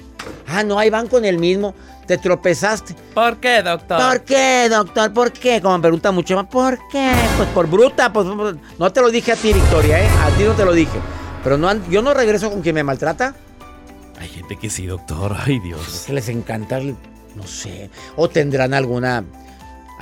Ah, 0.51 0.63
no, 0.63 0.77
ahí 0.77 0.89
van 0.89 1.07
con 1.07 1.23
el 1.25 1.37
mismo. 1.37 1.73
Te 2.05 2.17
tropezaste. 2.17 2.93
¿Por 3.13 3.37
qué, 3.37 3.61
doctor? 3.63 3.97
¿Por 4.01 4.21
qué, 4.21 4.67
doctor? 4.69 5.13
¿Por 5.13 5.31
qué? 5.31 5.61
Como 5.61 5.77
me 5.77 5.81
pregunta 5.81 6.11
mucho 6.11 6.35
más, 6.35 6.47
¿por 6.47 6.77
qué? 6.91 7.11
Pues 7.37 7.47
por 7.49 7.67
bruta, 7.67 8.11
pues 8.11 8.25
no 8.77 8.91
te 8.91 9.01
lo 9.01 9.09
dije 9.09 9.31
a 9.31 9.35
ti, 9.35 9.53
Victoria, 9.53 10.03
¿eh? 10.03 10.09
A 10.23 10.29
ti 10.37 10.43
no 10.43 10.51
te 10.53 10.65
lo 10.65 10.73
dije. 10.73 10.99
Pero 11.43 11.57
no, 11.57 11.71
yo 11.89 12.01
no 12.01 12.13
regreso 12.13 12.49
con 12.51 12.61
quien 12.61 12.75
me 12.75 12.83
maltrata. 12.83 13.33
Hay 14.19 14.27
gente 14.27 14.57
que 14.57 14.69
sí, 14.69 14.85
doctor. 14.87 15.35
Ay, 15.45 15.59
Dios. 15.59 16.03
Que 16.05 16.13
les 16.13 16.27
encanta, 16.29 16.79
no 16.79 17.47
sé. 17.47 17.89
O 18.15 18.29
tendrán 18.29 18.73
alguna. 18.73 19.23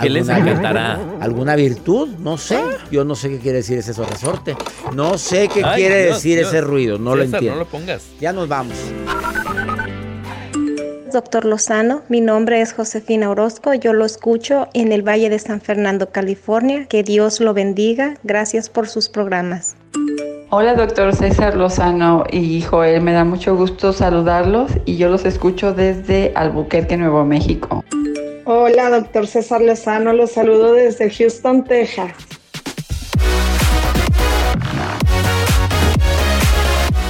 ¿Qué 0.02 0.10
les 0.10 0.28
encantará? 0.30 0.98
¿Alguna 1.20 1.56
virtud? 1.56 2.08
No 2.20 2.38
sé. 2.38 2.60
Yo 2.90 3.04
no 3.04 3.16
sé 3.16 3.30
qué 3.30 3.40
quiere 3.40 3.58
decir 3.58 3.78
ese 3.78 3.92
resorte. 3.94 4.56
No 4.94 5.18
sé 5.18 5.50
qué 5.50 5.62
Ay, 5.64 5.82
quiere 5.82 6.06
Dios, 6.06 6.16
decir 6.16 6.38
Dios. 6.38 6.48
ese 6.50 6.62
ruido. 6.62 6.98
No 6.98 7.16
lo 7.16 7.24
entiendo. 7.24 7.52
No 7.52 7.58
lo 7.60 7.66
pongas. 7.66 8.04
Ya 8.20 8.32
nos 8.34 8.48
vamos. 8.48 8.78
Doctor 11.12 11.46
Lozano, 11.46 12.02
mi 12.08 12.22
nombre 12.22 12.62
es 12.62 12.74
Josefina 12.74 13.30
Orozco, 13.30 13.74
yo 13.74 13.94
lo 13.94 14.06
escucho 14.06 14.68
en 14.74 14.92
el 14.92 15.02
Valle 15.02 15.30
de 15.30 15.40
San 15.40 15.62
Fernando, 15.62 16.12
California. 16.12 16.86
Que 16.86 17.04
Dios 17.04 17.40
lo 17.40 17.54
bendiga. 17.54 18.16
Gracias 18.24 18.70
por 18.70 18.88
sus 18.88 19.10
programas. 19.10 19.76
Hola, 20.52 20.76
doctor 20.76 21.16
César 21.16 21.56
Lozano 21.56 22.24
y 22.32 22.62
Joel, 22.62 23.02
me 23.02 23.14
da 23.14 23.24
mucho 23.24 23.56
gusto 23.56 23.94
saludarlos 23.94 24.72
y 24.86 24.98
yo 24.98 25.10
los 25.10 25.26
escucho 25.26 25.74
desde 25.74 26.32
Albuquerque, 26.36 26.98
Nuevo 26.98 27.24
México. 27.26 27.84
Hola, 28.46 28.90
doctor 28.90 29.28
César 29.28 29.62
Lozano, 29.62 30.14
los 30.14 30.32
saludo 30.32 30.74
desde 30.74 31.10
Houston, 31.10 31.64
Texas. 31.66 32.14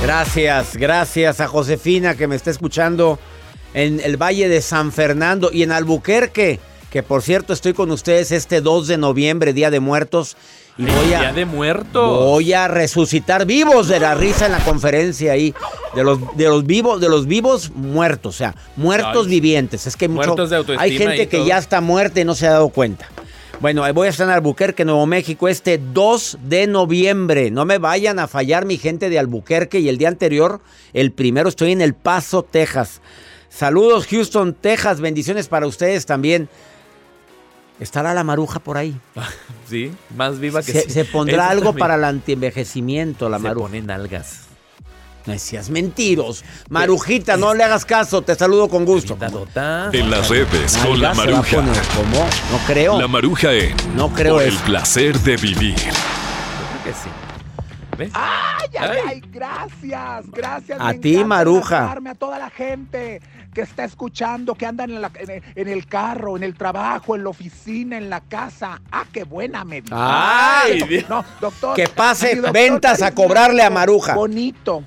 Gracias, 0.02 0.76
gracias 0.76 1.40
a 1.40 1.48
Josefina 1.48 2.16
que 2.16 2.28
me 2.28 2.36
está 2.36 2.50
escuchando 2.50 3.20
en 3.74 4.00
el 4.00 4.18
Valle 4.18 4.50
de 4.50 4.62
San 4.62 4.92
Fernando 4.92 5.50
y 5.52 5.64
en 5.64 5.72
Albuquerque, 5.72 6.60
que 6.90 7.04
por 7.04 7.22
cierto 7.22 7.54
estoy 7.54 7.74
con 7.74 7.92
ustedes 7.92 8.32
este 8.32 8.62
2 8.62 8.88
de 8.88 8.98
noviembre, 8.98 9.54
Día 9.54 9.70
de 9.70 9.80
Muertos. 9.80 10.38
Y 10.78 10.84
voy 10.84 11.14
a, 11.14 11.20
Día 11.20 11.34
de 11.34 11.46
muertos. 11.46 12.20
voy 12.24 12.54
a 12.54 12.70
resucitar 12.70 13.46
vivos 13.46 13.90
de 13.90 14.00
la 14.00 14.16
risa 14.16 14.46
en 14.46 14.54
la 14.54 14.60
conferencia 14.64 15.34
ahí. 15.34 15.54
De 15.94 16.04
los, 16.04 16.20
de 16.38 16.46
los 16.46 16.66
vivos, 16.66 17.02
de 17.02 17.10
los 17.10 17.26
vivos 17.28 17.72
muertos, 17.72 18.36
o 18.36 18.38
sea, 18.38 18.56
muertos 18.78 19.26
Ay. 19.26 19.32
vivientes. 19.32 19.88
Es 19.88 19.98
que 19.98 20.06
hay 20.06 20.10
mucho- 20.10 20.36
Muertos 20.36 20.50
de 20.52 20.78
hay 20.78 20.98
gente 20.98 21.28
que 21.28 21.38
todo. 21.38 21.48
ya 21.48 21.58
está 21.58 21.82
muerta 21.82 22.22
y 22.22 22.26
no 22.26 22.34
se 22.34 22.48
ha 22.48 22.52
dado 22.52 22.70
cuenta. 22.70 23.08
Bueno, 23.60 23.84
voy 23.94 24.08
a 24.08 24.12
estar 24.12 24.26
en 24.26 24.34
Albuquerque, 24.34 24.86
Nuevo 24.86 25.06
México, 25.06 25.50
este 25.50 25.80
2 25.80 26.38
de 26.44 26.66
noviembre. 26.68 27.52
No 27.52 27.66
me 27.66 27.78
vayan 27.78 28.18
a 28.20 28.28
fallar 28.30 28.64
mi 28.64 28.78
gente 28.78 29.10
de 29.10 29.20
Albuquerque. 29.20 29.80
Y 29.82 29.90
el 29.90 29.98
día 29.98 30.08
anterior, 30.08 30.62
el 30.94 31.12
primero, 31.12 31.50
estoy 31.50 31.74
en 31.74 31.82
El 31.82 31.94
Paso, 31.94 32.44
Texas. 32.44 33.02
Saludos, 33.50 34.08
Houston, 34.08 34.54
Texas. 34.54 35.02
Bendiciones 35.02 35.48
para 35.48 35.68
ustedes 35.68 36.06
también. 36.06 36.48
¿Estará 37.80 38.14
la 38.14 38.24
maruja 38.24 38.60
por 38.60 38.78
ahí? 38.78 38.96
Sí, 39.70 39.92
más 40.16 40.40
viva 40.40 40.64
que 40.64 40.72
Se, 40.72 40.82
sí. 40.82 40.90
se 40.90 41.06
pondrá 41.06 41.44
Eso 41.44 41.52
algo 41.52 41.66
también. 41.66 41.80
para 41.82 41.94
el 41.96 42.04
antienvejecimiento, 42.04 43.30
la 43.30 43.38
Se 43.38 43.44
maruja. 43.44 43.68
ponen 43.68 43.92
algas. 43.92 44.46
No 45.28 45.34
decías 45.34 45.70
mentiros. 45.70 46.44
Marujita, 46.70 47.38
no 47.38 47.54
le 47.54 47.64
hagas 47.64 47.86
caso. 47.86 48.24
Te 48.24 48.34
saludo 48.34 48.68
con 48.68 48.84
gusto. 48.84 49.16
En 49.94 50.10
las 50.10 50.28
redes 50.30 50.76
con 50.78 51.00
la 51.00 51.14
maruja. 51.14 51.58
¿Cómo? 51.96 52.18
No 52.52 52.58
creo. 52.66 53.00
La 53.00 53.08
maruja 53.08 53.54
en 53.54 53.76
No 53.96 54.12
creo 54.12 54.36
Por 54.38 54.44
eso. 54.44 54.58
el 54.58 54.64
placer 54.64 55.20
de 55.20 55.38
vivir. 55.38 55.76
Creo 55.76 56.84
que 56.84 56.94
sí. 56.94 57.10
¡Ay, 58.14 58.68
ay, 58.80 58.98
ay! 59.08 59.22
Gracias, 59.32 60.30
gracias. 60.32 60.78
A 60.82 60.94
ti, 60.94 61.24
Maruja. 61.24 61.92
A 61.92 62.16
toda 62.16 62.40
la 62.40 62.50
gente 62.50 63.22
que 63.54 63.62
está 63.62 63.84
escuchando, 63.84 64.56
que 64.56 64.66
andan 64.66 64.92
en, 64.92 65.02
la- 65.02 65.12
en 65.56 65.68
el- 65.68 65.86
carro, 65.88 66.38
en 66.38 66.44
el 66.44 66.56
trabajo, 66.56 67.16
en 67.16 67.24
la 67.24 67.30
oficina, 67.30 67.98
en 67.98 68.10
la 68.10 68.22
casa. 68.22 68.82
¡Ah, 68.92 69.06
qué 69.12 69.24
buena 69.24 69.64
medicina! 69.66 70.62
¡Ay, 70.62 70.82
Dios! 70.84 71.10
No, 71.10 71.26
doctor. 71.42 71.76
Que 71.76 71.88
pase 71.88 72.36
doctor 72.36 72.54
ventas 72.54 73.02
a 73.02 73.12
cobrarle 73.14 73.64
a 73.64 73.70
Maruja. 73.70 74.14
Bonito. 74.16 74.84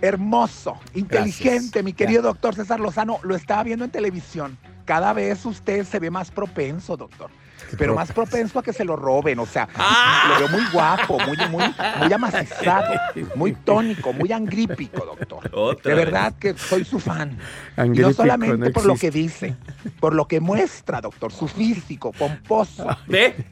Hermoso, 0.00 0.78
inteligente, 0.94 1.82
mi 1.82 1.92
querido 1.92 2.22
doctor 2.22 2.54
César 2.54 2.78
Lozano, 2.78 3.18
lo 3.24 3.34
estaba 3.34 3.64
viendo 3.64 3.84
en 3.84 3.90
televisión. 3.90 4.56
Cada 4.84 5.12
vez 5.12 5.44
usted 5.44 5.84
se 5.84 5.98
ve 5.98 6.08
más 6.08 6.30
propenso, 6.30 6.96
doctor. 6.96 7.30
Pero 7.76 7.94
más 7.94 8.12
propenso 8.12 8.58
a 8.58 8.62
que 8.62 8.72
se 8.72 8.84
lo 8.84 8.96
roben, 8.96 9.38
o 9.38 9.46
sea, 9.46 9.68
Ah. 9.76 10.26
lo 10.28 10.38
veo 10.38 10.48
muy 10.58 10.70
guapo, 10.70 11.18
muy, 11.20 11.36
muy, 11.50 11.64
muy 12.00 12.12
amacizado, 12.12 12.94
muy 13.34 13.52
tónico, 13.52 14.12
muy 14.12 14.32
angrípico, 14.32 15.04
doctor. 15.04 15.50
Otra 15.52 15.90
de 15.90 15.96
vez. 15.96 16.04
verdad 16.06 16.34
que 16.38 16.54
soy 16.56 16.84
su 16.84 16.98
fan. 16.98 17.38
y 17.76 17.88
no 17.98 18.12
solamente 18.12 18.56
no 18.58 18.72
por 18.72 18.86
lo 18.86 18.94
que 18.96 19.10
dice, 19.10 19.56
por 20.00 20.14
lo 20.14 20.26
que 20.26 20.40
muestra, 20.40 21.00
doctor, 21.00 21.32
su 21.32 21.48
físico, 21.48 22.12
pomposo, 22.12 22.86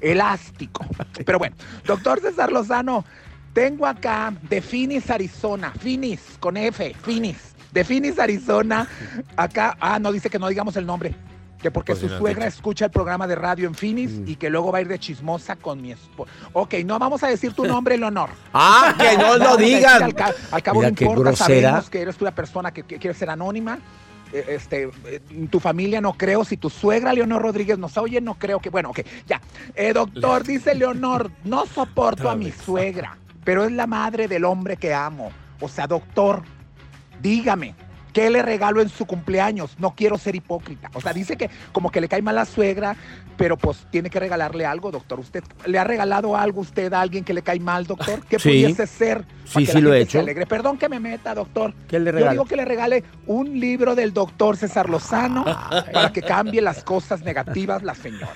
elástico. 0.00 0.84
Pero 1.24 1.38
bueno, 1.38 1.56
doctor 1.84 2.20
César 2.20 2.50
Lozano, 2.52 3.04
tengo 3.52 3.86
acá 3.86 4.32
de 4.42 4.60
Phoenix, 4.60 5.10
Arizona, 5.10 5.72
Phoenix, 5.80 6.22
con 6.40 6.56
F, 6.56 6.94
Phoenix, 7.02 7.54
de 7.72 7.84
Phoenix, 7.84 8.18
Arizona, 8.18 8.86
acá, 9.36 9.76
ah, 9.80 9.98
no 9.98 10.12
dice 10.12 10.30
que 10.30 10.38
no 10.38 10.48
digamos 10.48 10.76
el 10.76 10.86
nombre. 10.86 11.14
Que 11.66 11.70
porque 11.72 11.96
Pues 11.96 12.12
su 12.12 12.18
suegra 12.18 12.46
escucha 12.46 12.84
el 12.84 12.92
programa 12.92 13.26
de 13.26 13.34
radio 13.34 13.66
en 13.66 13.74
Phoenix 13.74 14.12
Mm. 14.12 14.28
y 14.28 14.36
que 14.36 14.50
luego 14.50 14.70
va 14.70 14.78
a 14.78 14.82
ir 14.82 14.86
de 14.86 15.00
chismosa 15.00 15.56
con 15.56 15.82
mi 15.82 15.90
esposo. 15.90 16.30
Ok, 16.52 16.74
no 16.84 16.96
vamos 17.00 17.24
a 17.24 17.26
decir 17.26 17.52
tu 17.54 17.64
nombre, 17.66 17.98
Leonor. 17.98 18.30
Ah, 18.54 18.94
que 18.96 19.18
no 19.18 19.36
lo 19.36 19.56
digan. 19.56 20.04
Al, 20.04 20.14
ca- 20.14 20.32
al 20.52 20.62
cabo 20.62 20.78
Mira 20.78 20.92
no 20.92 21.06
importa, 21.10 21.34
sabemos 21.34 21.90
que 21.90 22.00
eres 22.02 22.20
una 22.20 22.30
persona 22.32 22.70
que, 22.70 22.84
que 22.84 22.98
quiere 23.00 23.18
ser 23.18 23.30
anónima. 23.30 23.80
Eh, 24.32 24.44
Este, 24.50 24.90
eh, 25.06 25.20
tu 25.50 25.58
familia 25.58 26.00
no 26.00 26.12
creo, 26.12 26.44
si 26.44 26.56
tu 26.56 26.70
suegra 26.70 27.12
Leonor 27.12 27.42
Rodríguez 27.42 27.78
nos 27.78 27.96
oye, 27.96 28.20
no 28.20 28.34
creo 28.34 28.60
que, 28.60 28.70
bueno, 28.70 28.90
ok, 28.90 29.00
ya. 29.26 29.40
Eh, 29.74 29.92
doctor, 29.92 30.44
dice 30.44 30.72
Leonor, 30.76 31.32
no 31.42 31.66
soporto 31.66 32.30
a 32.30 32.36
mi 32.36 32.52
suegra, 32.52 33.18
pero 33.42 33.64
es 33.64 33.72
la 33.72 33.88
madre 33.88 34.28
del 34.28 34.44
hombre 34.44 34.76
que 34.76 34.94
amo. 34.94 35.32
O 35.60 35.68
sea, 35.68 35.88
doctor, 35.88 36.42
dígame, 37.20 37.74
¿qué 38.16 38.30
le 38.30 38.40
regalo 38.40 38.80
en 38.80 38.88
su 38.88 39.04
cumpleaños? 39.04 39.76
No 39.78 39.94
quiero 39.94 40.16
ser 40.16 40.34
hipócrita. 40.34 40.90
O 40.94 41.02
sea, 41.02 41.12
dice 41.12 41.36
que 41.36 41.50
como 41.70 41.90
que 41.90 42.00
le 42.00 42.08
cae 42.08 42.22
mal 42.22 42.34
la 42.34 42.46
suegra, 42.46 42.96
pero 43.36 43.58
pues 43.58 43.86
tiene 43.90 44.08
que 44.08 44.18
regalarle 44.18 44.64
algo, 44.64 44.90
doctor. 44.90 45.20
¿Usted 45.20 45.44
le 45.66 45.78
ha 45.78 45.84
regalado 45.84 46.34
algo 46.34 46.60
a 46.60 46.62
usted 46.62 46.90
a 46.94 47.02
alguien 47.02 47.24
que 47.24 47.34
le 47.34 47.42
cae 47.42 47.60
mal, 47.60 47.86
doctor? 47.86 48.24
¿Qué 48.26 48.38
Sí. 48.38 48.48
pudiese 48.48 48.86
ser? 48.86 49.26
Sí, 49.44 49.52
para 49.52 49.66
que 49.66 49.72
sí 49.72 49.74
la 49.74 49.80
lo 49.80 49.92
he 49.92 49.98
se 49.98 50.02
hecho. 50.04 50.20
alegre? 50.20 50.46
Perdón 50.46 50.78
que 50.78 50.88
me 50.88 50.98
meta, 50.98 51.34
doctor. 51.34 51.74
¿Qué 51.88 51.98
le 51.98 52.06
Yo 52.06 52.12
regala? 52.12 52.30
digo 52.32 52.46
que 52.46 52.56
le 52.56 52.64
regale 52.64 53.04
un 53.26 53.60
libro 53.60 53.94
del 53.94 54.14
doctor 54.14 54.56
César 54.56 54.88
Lozano 54.88 55.44
para 55.92 56.10
que 56.10 56.22
cambie 56.22 56.62
las 56.62 56.82
cosas 56.84 57.20
negativas 57.20 57.82
la 57.82 57.94
señora. 57.94 58.32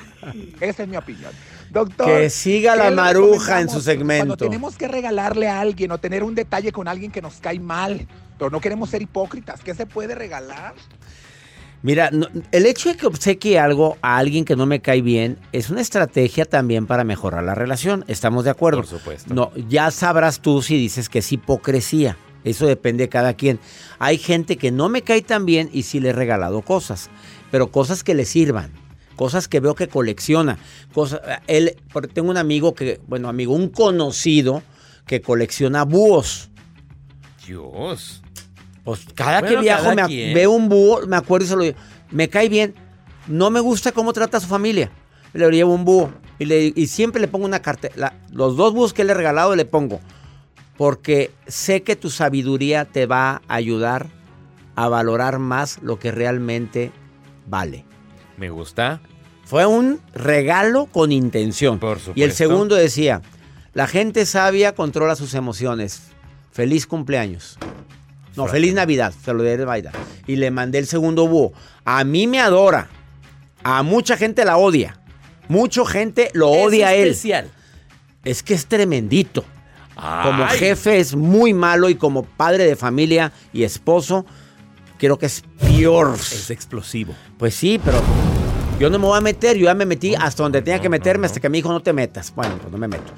Esa 0.60 0.82
es 0.82 0.88
mi 0.90 0.98
opinión. 0.98 1.32
Doctor. 1.70 2.06
Que 2.06 2.28
siga 2.28 2.76
la 2.76 2.84
¿qué 2.84 2.90
le 2.90 2.96
maruja 2.96 3.62
en 3.62 3.70
su 3.70 3.80
segmento. 3.80 4.26
Cuando 4.26 4.36
tenemos 4.36 4.76
que 4.76 4.88
regalarle 4.88 5.48
a 5.48 5.58
alguien 5.60 5.90
o 5.92 5.96
tener 5.96 6.22
un 6.22 6.34
detalle 6.34 6.70
con 6.70 6.86
alguien 6.86 7.10
que 7.10 7.22
nos 7.22 7.36
cae 7.40 7.58
mal, 7.60 8.06
pero 8.40 8.50
no 8.50 8.58
queremos 8.60 8.88
ser 8.88 9.02
hipócritas, 9.02 9.60
¿qué 9.60 9.74
se 9.74 9.84
puede 9.84 10.14
regalar? 10.14 10.72
Mira, 11.82 12.10
no- 12.10 12.26
el 12.52 12.64
hecho 12.64 12.88
de 12.88 12.96
que 12.96 13.06
obsequie 13.06 13.58
algo 13.58 13.98
a 14.00 14.16
alguien 14.16 14.46
que 14.46 14.56
no 14.56 14.64
me 14.64 14.80
cae 14.80 15.02
bien 15.02 15.38
es 15.52 15.68
una 15.68 15.82
estrategia 15.82 16.46
también 16.46 16.86
para 16.86 17.04
mejorar 17.04 17.44
la 17.44 17.54
relación. 17.54 18.02
¿Estamos 18.08 18.44
de 18.44 18.50
acuerdo? 18.50 18.78
Por 18.80 18.86
supuesto. 18.88 19.32
No, 19.34 19.52
ya 19.68 19.90
sabrás 19.90 20.40
tú 20.40 20.62
si 20.62 20.76
dices 20.78 21.10
que 21.10 21.18
es 21.18 21.30
hipocresía. 21.32 22.16
Eso 22.42 22.66
depende 22.66 23.04
de 23.04 23.08
cada 23.10 23.34
quien. 23.34 23.60
Hay 23.98 24.16
gente 24.16 24.56
que 24.56 24.70
no 24.70 24.88
me 24.88 25.02
cae 25.02 25.20
tan 25.20 25.44
bien 25.44 25.68
y 25.74 25.82
sí 25.82 26.00
le 26.00 26.08
he 26.08 26.12
regalado 26.14 26.62
cosas, 26.62 27.10
pero 27.50 27.70
cosas 27.70 28.02
que 28.02 28.14
le 28.14 28.24
sirvan, 28.24 28.72
cosas 29.16 29.48
que 29.48 29.60
veo 29.60 29.74
que 29.74 29.88
colecciona, 29.88 30.58
cosas. 30.94 31.20
Él, 31.46 31.76
tengo 32.14 32.30
un 32.30 32.38
amigo 32.38 32.74
que, 32.74 33.00
bueno, 33.06 33.28
amigo, 33.28 33.52
un 33.54 33.68
conocido 33.68 34.62
que 35.06 35.20
colecciona 35.20 35.84
búhos. 35.84 36.46
Dios. 37.46 38.22
Pues 38.84 39.00
cada 39.14 39.40
Bueno, 39.40 39.56
que 39.56 39.62
viajo 39.62 39.82
cada 39.84 39.94
me 39.94 40.06
quien. 40.06 40.34
veo 40.34 40.50
un 40.52 40.68
búho, 40.68 41.06
me 41.06 41.16
acuerdo 41.16 41.44
y 41.44 41.48
se 41.48 41.56
lo 41.56 41.62
digo. 41.62 41.76
Me 42.10 42.28
cae 42.28 42.48
bien. 42.48 42.74
No 43.26 43.50
me 43.50 43.60
gusta 43.60 43.92
cómo 43.92 44.12
trata 44.12 44.38
a 44.38 44.40
su 44.40 44.46
familia. 44.48 44.90
Le 45.32 45.48
llevo 45.50 45.74
un 45.74 45.84
búho. 45.84 46.10
Y, 46.38 46.46
le- 46.46 46.72
y 46.74 46.86
siempre 46.86 47.20
le 47.20 47.28
pongo 47.28 47.44
una 47.44 47.60
cartera. 47.62 48.14
Los 48.32 48.56
dos 48.56 48.72
búhos 48.72 48.92
que 48.94 49.04
le 49.04 49.12
he 49.12 49.14
regalado 49.14 49.54
le 49.54 49.64
pongo. 49.66 50.00
Porque 50.76 51.30
sé 51.46 51.82
que 51.82 51.94
tu 51.96 52.08
sabiduría 52.10 52.86
te 52.86 53.06
va 53.06 53.42
a 53.46 53.54
ayudar 53.54 54.06
a 54.76 54.88
valorar 54.88 55.38
más 55.38 55.78
lo 55.82 55.98
que 55.98 56.10
realmente 56.10 56.90
vale. 57.46 57.84
Me 58.38 58.48
gusta. 58.48 59.00
Fue 59.44 59.66
un 59.66 60.00
regalo 60.14 60.86
con 60.86 61.12
intención. 61.12 61.78
Por 61.78 61.98
Y 61.98 62.22
el 62.22 62.32
supuesto. 62.32 62.34
segundo 62.36 62.74
decía, 62.76 63.20
la 63.74 63.86
gente 63.86 64.24
sabia 64.24 64.74
controla 64.74 65.16
sus 65.16 65.34
emociones. 65.34 66.02
Feliz 66.50 66.86
cumpleaños. 66.86 67.58
No, 68.36 68.46
feliz 68.46 68.74
Navidad. 68.74 69.12
Se 69.24 69.32
lo 69.34 69.42
di 69.42 69.50
de 69.50 69.64
Navidad. 69.64 69.92
Y 70.26 70.36
le 70.36 70.50
mandé 70.50 70.78
el 70.78 70.86
segundo 70.86 71.26
búho. 71.26 71.52
A 71.84 72.04
mí 72.04 72.26
me 72.26 72.40
adora. 72.40 72.88
A 73.62 73.82
mucha 73.82 74.16
gente 74.16 74.44
la 74.44 74.56
odia. 74.56 74.98
Mucha 75.48 75.84
gente 75.84 76.30
lo 76.32 76.54
Es 76.54 76.66
odia 76.66 76.88
a 76.88 76.94
él. 76.94 77.08
especial. 77.08 77.50
Es 78.24 78.42
que 78.42 78.54
es 78.54 78.66
tremendito. 78.66 79.44
Como 80.22 80.46
jefe 80.46 80.98
es 80.98 81.14
muy 81.14 81.52
malo 81.52 81.90
y 81.90 81.94
como 81.94 82.22
padre 82.22 82.64
de 82.64 82.74
familia 82.76 83.32
y 83.52 83.64
esposo, 83.64 84.24
creo 84.96 85.18
que 85.18 85.26
es 85.26 85.42
peor. 85.60 86.14
Es 86.14 86.50
explosivo. 86.50 87.14
Pues 87.36 87.54
sí, 87.54 87.78
pero 87.84 88.00
yo 88.78 88.88
no 88.88 88.98
me 88.98 89.04
voy 89.06 89.18
a 89.18 89.20
meter. 89.20 89.56
Yo 89.58 89.66
ya 89.66 89.74
me 89.74 89.84
metí 89.84 90.14
hasta 90.14 90.42
donde 90.42 90.62
tenía 90.62 90.80
que 90.80 90.88
meterme, 90.88 91.26
hasta 91.26 91.38
que 91.40 91.50
me 91.50 91.58
dijo 91.58 91.70
no 91.70 91.80
te 91.82 91.92
metas. 91.92 92.32
Bueno, 92.34 92.56
pues 92.58 92.72
no 92.72 92.78
me 92.78 92.88
meto. 92.88 93.12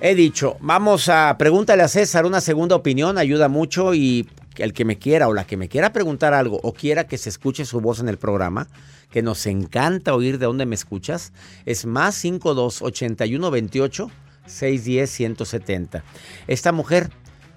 He 0.00 0.14
dicho, 0.14 0.56
vamos 0.60 1.08
a 1.08 1.36
pregúntale 1.38 1.82
a 1.82 1.88
César 1.88 2.24
una 2.24 2.40
segunda 2.40 2.76
opinión, 2.76 3.18
ayuda 3.18 3.48
mucho 3.48 3.94
y 3.94 4.28
el 4.56 4.72
que 4.72 4.84
me 4.84 4.96
quiera 4.96 5.26
o 5.26 5.34
la 5.34 5.44
que 5.44 5.56
me 5.56 5.68
quiera 5.68 5.92
preguntar 5.92 6.34
algo 6.34 6.60
o 6.62 6.72
quiera 6.72 7.08
que 7.08 7.18
se 7.18 7.28
escuche 7.28 7.64
su 7.64 7.80
voz 7.80 7.98
en 7.98 8.08
el 8.08 8.16
programa, 8.16 8.68
que 9.10 9.22
nos 9.22 9.44
encanta 9.46 10.14
oír 10.14 10.38
de 10.38 10.46
dónde 10.46 10.66
me 10.66 10.76
escuchas, 10.76 11.32
es 11.66 11.84
más 11.84 12.14
52 12.14 12.80
81 12.80 13.50
28 13.50 14.10
610 14.46 15.10
170. 15.10 16.04
Esta 16.46 16.70
mujer, 16.70 17.10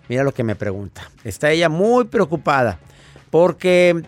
mira 0.10 0.24
lo 0.24 0.34
que 0.34 0.44
me 0.44 0.56
pregunta. 0.56 1.12
Está 1.24 1.52
ella 1.52 1.70
muy 1.70 2.06
preocupada 2.06 2.80
porque 3.30 4.02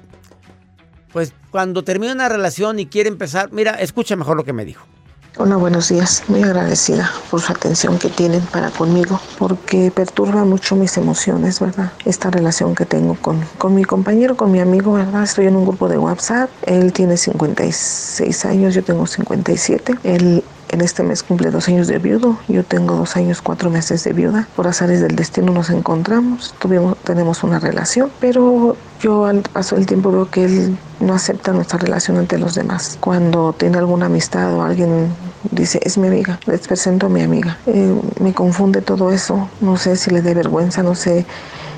pues 1.11 1.33
cuando 1.51 1.83
termina 1.83 2.13
una 2.13 2.29
relación 2.29 2.79
y 2.79 2.87
quiere 2.87 3.09
empezar, 3.09 3.51
mira, 3.51 3.73
escucha 3.73 4.15
mejor 4.15 4.37
lo 4.37 4.43
que 4.43 4.53
me 4.53 4.65
dijo. 4.65 4.87
Hola, 5.35 5.55
buenos 5.55 5.89
días. 5.89 6.25
Muy 6.27 6.43
agradecida 6.43 7.09
por 7.31 7.41
su 7.41 7.51
atención 7.51 7.97
que 7.97 8.07
tienen 8.07 8.41
para 8.41 8.69
conmigo, 8.69 9.19
porque 9.39 9.89
perturba 9.89 10.45
mucho 10.45 10.75
mis 10.75 10.95
emociones, 10.97 11.59
¿verdad? 11.59 11.91
Esta 12.05 12.29
relación 12.29 12.75
que 12.75 12.85
tengo 12.85 13.15
con, 13.15 13.43
con 13.57 13.73
mi 13.73 13.83
compañero, 13.83 14.37
con 14.37 14.51
mi 14.51 14.59
amigo, 14.59 14.93
¿verdad? 14.93 15.23
Estoy 15.23 15.47
en 15.47 15.55
un 15.55 15.65
grupo 15.65 15.89
de 15.89 15.97
WhatsApp. 15.97 16.51
Él 16.67 16.93
tiene 16.93 17.17
56 17.17 18.45
años, 18.45 18.75
yo 18.75 18.83
tengo 18.83 19.07
57. 19.07 19.95
Él 20.03 20.43
en 20.73 20.81
este 20.81 21.03
mes 21.03 21.21
cumple 21.21 21.51
dos 21.51 21.67
años 21.67 21.87
de 21.87 21.99
viudo, 21.99 22.37
yo 22.47 22.63
tengo 22.63 22.95
dos 22.95 23.15
años, 23.15 23.41
cuatro 23.41 23.69
meses 23.69 24.03
de 24.03 24.11
viuda. 24.11 24.47
Por 24.55 24.67
azares 24.67 25.01
del 25.01 25.15
destino 25.15 25.51
nos 25.51 25.69
encontramos, 25.69 26.55
tuvimos, 26.59 26.97
tenemos 26.97 27.43
una 27.43 27.59
relación, 27.59 28.11
pero 28.19 28.75
yo 28.99 29.25
al 29.25 29.41
paso 29.41 29.75
del 29.75 29.85
tiempo 29.85 30.11
veo 30.11 30.29
que 30.31 30.45
él 30.45 30.77
no 30.99 31.13
acepta 31.13 31.53
nuestra 31.53 31.77
relación 31.77 32.17
ante 32.17 32.39
los 32.39 32.55
demás. 32.55 32.97
Cuando 32.99 33.53
tiene 33.53 33.77
alguna 33.77 34.07
amistad 34.07 34.51
o 34.55 34.63
alguien 34.63 35.13
dice, 35.51 35.79
es 35.83 35.97
mi 35.99 36.07
amiga, 36.07 36.39
les 36.47 36.67
presento 36.67 37.05
a 37.05 37.09
mi 37.09 37.21
amiga. 37.21 37.57
Eh, 37.67 37.93
me 38.19 38.33
confunde 38.33 38.81
todo 38.81 39.11
eso, 39.11 39.47
no 39.61 39.77
sé 39.77 39.95
si 39.95 40.09
le 40.09 40.23
dé 40.23 40.33
vergüenza, 40.33 40.81
no 40.81 40.95
sé 40.95 41.25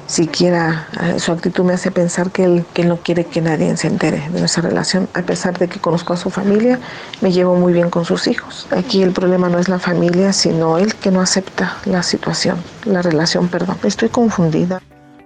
siquiera 0.07 0.87
eh, 1.01 1.19
su 1.19 1.31
actitud 1.31 1.63
me 1.63 1.73
hace 1.73 1.91
pensar 1.91 2.31
que 2.31 2.43
él, 2.43 2.65
que 2.73 2.83
no 2.83 2.97
quiere 2.97 3.25
que 3.25 3.41
nadie 3.41 3.75
se 3.77 3.87
entere 3.87 4.29
de 4.29 4.39
nuestra 4.39 4.63
relación, 4.63 5.09
a 5.13 5.21
pesar 5.21 5.57
de 5.57 5.67
que 5.67 5.79
conozco 5.79 6.13
a 6.13 6.17
su 6.17 6.29
familia, 6.29 6.79
me 7.21 7.31
llevo 7.31 7.55
muy 7.55 7.73
bien 7.73 7.89
con 7.89 8.05
sus 8.05 8.27
hijos. 8.27 8.67
Aquí 8.71 9.01
el 9.01 9.11
problema 9.11 9.49
no 9.49 9.59
es 9.59 9.69
la 9.69 9.79
familia, 9.79 10.33
sino 10.33 10.77
él 10.77 10.95
que 10.95 11.11
no 11.11 11.21
acepta 11.21 11.77
la 11.85 12.03
situación, 12.03 12.57
la 12.85 13.01
relación, 13.01 13.47
perdón. 13.47 13.77
Estoy 13.83 14.09
confundida. 14.09 14.81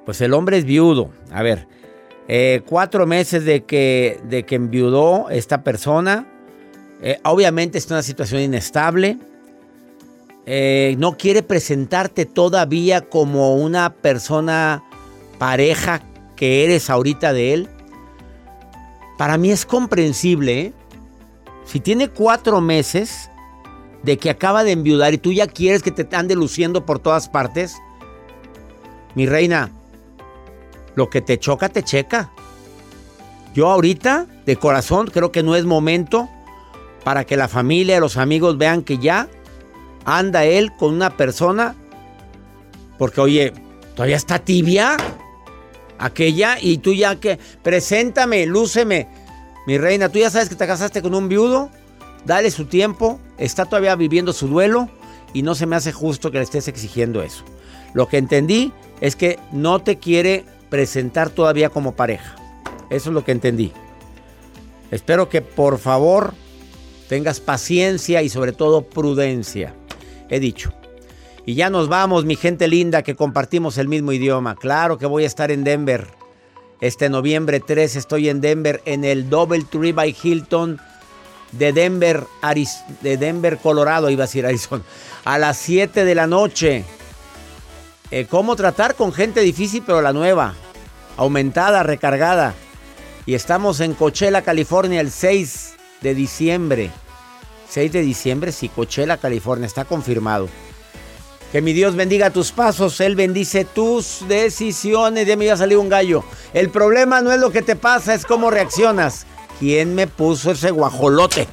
Pues 0.06 0.22
el 0.22 0.34
hombre 0.34 0.58
es 0.58 0.66
viudo. 0.66 1.10
A 1.32 1.44
ver, 1.44 1.68
eh, 2.28 2.62
cuatro 2.66 3.06
meses 3.06 3.44
de 3.44 3.64
que, 3.64 4.20
de 4.24 4.44
que 4.44 4.56
enviudó 4.56 5.30
esta 5.30 5.64
persona. 5.64 6.28
Eh, 7.02 7.20
obviamente 7.24 7.78
es 7.78 7.90
una 7.90 8.04
situación 8.04 8.42
inestable. 8.42 9.18
Eh, 10.52 10.96
no 10.98 11.16
quiere 11.16 11.44
presentarte 11.44 12.26
todavía 12.26 13.08
como 13.08 13.54
una 13.54 13.94
persona 13.94 14.84
pareja 15.38 16.02
que 16.36 16.64
eres 16.64 16.90
ahorita 16.90 17.34
de 17.34 17.54
él. 17.54 17.70
Para 19.20 19.38
mí 19.38 19.52
es 19.52 19.68
comprensible. 19.68 20.60
¿eh? 20.60 20.74
Si 21.66 21.80
tiene 21.80 22.08
cuatro 22.08 22.62
meses 22.62 23.30
de 24.02 24.18
que 24.18 24.32
acaba 24.32 24.64
de 24.64 24.72
enviudar 24.72 25.14
y 25.14 25.20
tú 25.20 25.32
ya 25.32 25.46
quieres 25.46 25.84
que 25.84 25.92
te 25.92 26.16
ande 26.16 26.34
luciendo 26.34 26.84
por 26.84 26.98
todas 26.98 27.30
partes, 27.30 27.76
mi 29.14 29.28
reina, 29.28 29.70
lo 30.96 31.12
que 31.12 31.22
te 31.22 31.38
choca, 31.38 31.70
te 31.70 31.84
checa. 31.84 32.32
Yo 33.54 33.70
ahorita, 33.70 34.26
de 34.48 34.56
corazón, 34.56 35.12
creo 35.14 35.32
que 35.32 35.44
no 35.44 35.56
es 35.56 35.66
momento 35.66 36.28
para 37.04 37.24
que 37.24 37.38
la 37.38 37.48
familia, 37.48 38.00
los 38.00 38.18
amigos 38.18 38.58
vean 38.58 38.82
que 38.82 38.98
ya 38.98 39.30
anda 40.18 40.46
él 40.46 40.72
con 40.76 40.94
una 40.94 41.16
persona, 41.16 41.76
porque 42.98 43.22
oye, 43.22 43.54
todavía 43.96 44.16
está 44.16 44.40
tibia 44.40 44.98
aquella 45.98 46.58
y 46.60 46.80
tú 46.80 46.94
ya 46.94 47.18
que, 47.18 47.38
preséntame, 47.62 48.46
lúceme, 48.46 49.08
mi 49.68 49.78
reina, 49.78 50.10
tú 50.10 50.20
ya 50.20 50.30
sabes 50.30 50.50
que 50.50 50.56
te 50.56 50.66
casaste 50.66 51.02
con 51.02 51.14
un 51.14 51.30
viudo, 51.30 51.70
dale 52.26 52.50
su 52.50 52.66
tiempo, 52.66 53.20
está 53.38 53.66
todavía 53.66 53.96
viviendo 53.96 54.34
su 54.34 54.48
duelo 54.48 54.90
y 55.34 55.44
no 55.44 55.54
se 55.54 55.66
me 55.66 55.76
hace 55.76 55.92
justo 55.92 56.32
que 56.32 56.40
le 56.40 56.44
estés 56.44 56.68
exigiendo 56.68 57.22
eso. 57.22 57.44
Lo 57.94 58.08
que 58.08 58.18
entendí 58.18 58.72
es 59.02 59.16
que 59.16 59.38
no 59.52 59.80
te 59.80 59.98
quiere 59.98 60.46
presentar 60.70 61.30
todavía 61.30 61.70
como 61.70 61.94
pareja. 61.96 62.36
Eso 62.90 63.10
es 63.10 63.14
lo 63.14 63.24
que 63.24 63.32
entendí. 63.32 63.72
Espero 64.92 65.30
que 65.30 65.42
por 65.42 65.78
favor 65.78 66.34
tengas 67.08 67.40
paciencia 67.40 68.22
y 68.22 68.30
sobre 68.30 68.54
todo 68.54 68.84
prudencia 68.84 69.74
he 70.30 70.40
dicho. 70.40 70.74
Y 71.46 71.56
ya 71.56 71.70
nos 71.70 71.88
vamos, 71.88 72.26
mi 72.26 72.36
gente 72.36 72.68
linda, 72.68 73.02
que 73.02 73.16
compartimos 73.16 73.78
el 73.78 73.88
mismo 73.88 74.12
idioma. 74.12 74.56
Claro 74.56 74.98
que 74.98 75.06
voy 75.06 75.24
a 75.24 75.28
estar 75.28 75.52
en 75.52 75.64
Denver. 75.64 76.08
Este 76.82 77.10
noviembre 77.10 77.60
3 77.60 77.96
estoy 77.96 78.30
en 78.30 78.40
Denver 78.40 78.82
en 78.86 79.04
el 79.04 79.30
Double 79.30 79.66
Tree 79.70 79.92
by 79.92 80.16
Hilton 80.22 80.80
de 81.52 81.74
Denver, 81.74 82.26
de 83.02 83.18
Denver, 83.18 83.58
Colorado, 83.58 84.10
iba 84.10 84.24
a 84.24 84.28
decir 84.28 84.46
Arizona, 84.46 84.84
a 85.26 85.38
las 85.38 85.58
7 85.58 86.06
de 86.06 86.16
la 86.16 86.28
noche. 86.28 86.86
Eh, 88.12 88.28
¿Cómo 88.30 88.56
tratar 88.56 88.96
con 88.96 89.14
gente 89.14 89.42
difícil, 89.42 89.84
pero 89.86 90.02
la 90.02 90.14
nueva? 90.14 90.56
Aumentada, 91.18 91.84
recargada. 91.84 92.54
Y 93.26 93.34
estamos 93.34 93.80
en 93.82 93.94
Coachella, 93.94 94.42
California, 94.42 95.02
el 95.02 95.12
6 95.12 95.76
de 96.02 96.16
diciembre. 96.16 96.92
6 97.70 97.92
de 97.92 98.02
diciembre, 98.02 98.52
sí, 98.52 98.70
Coachella, 98.70 99.18
California, 99.18 99.66
está 99.66 99.86
confirmado. 99.86 100.50
Que 101.52 101.62
mi 101.62 101.74
Dios 101.74 101.96
bendiga 101.96 102.30
tus 102.30 102.52
pasos, 102.52 103.00
Él 103.02 103.16
bendice 103.16 103.66
tus 103.66 104.24
decisiones. 104.28 105.26
Ya 105.28 105.36
me 105.36 105.46
iba 105.46 105.56
a 105.56 105.58
salir 105.58 105.78
un 105.78 105.90
gallo. 105.90 106.24
El 106.54 106.70
problema 106.70 107.22
no 107.22 107.32
es 107.32 107.40
lo 107.40 107.52
que 107.52 107.64
te 107.64 107.76
pasa, 107.76 108.14
es 108.14 108.26
cómo 108.26 108.52
reaccionas. 108.52 109.26
¿Quién 109.60 109.96
me 109.96 110.08
puso 110.08 110.52
ese 110.52 110.72
guajolote? 110.72 111.48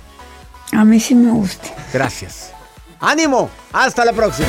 A 0.73 0.85
mí 0.85 1.01
sí 1.01 1.15
me 1.15 1.33
gusta. 1.33 1.75
Gracias. 1.93 2.53
¡Ánimo! 3.01 3.51
¡Hasta 3.73 4.05
la 4.05 4.13
próxima! 4.13 4.49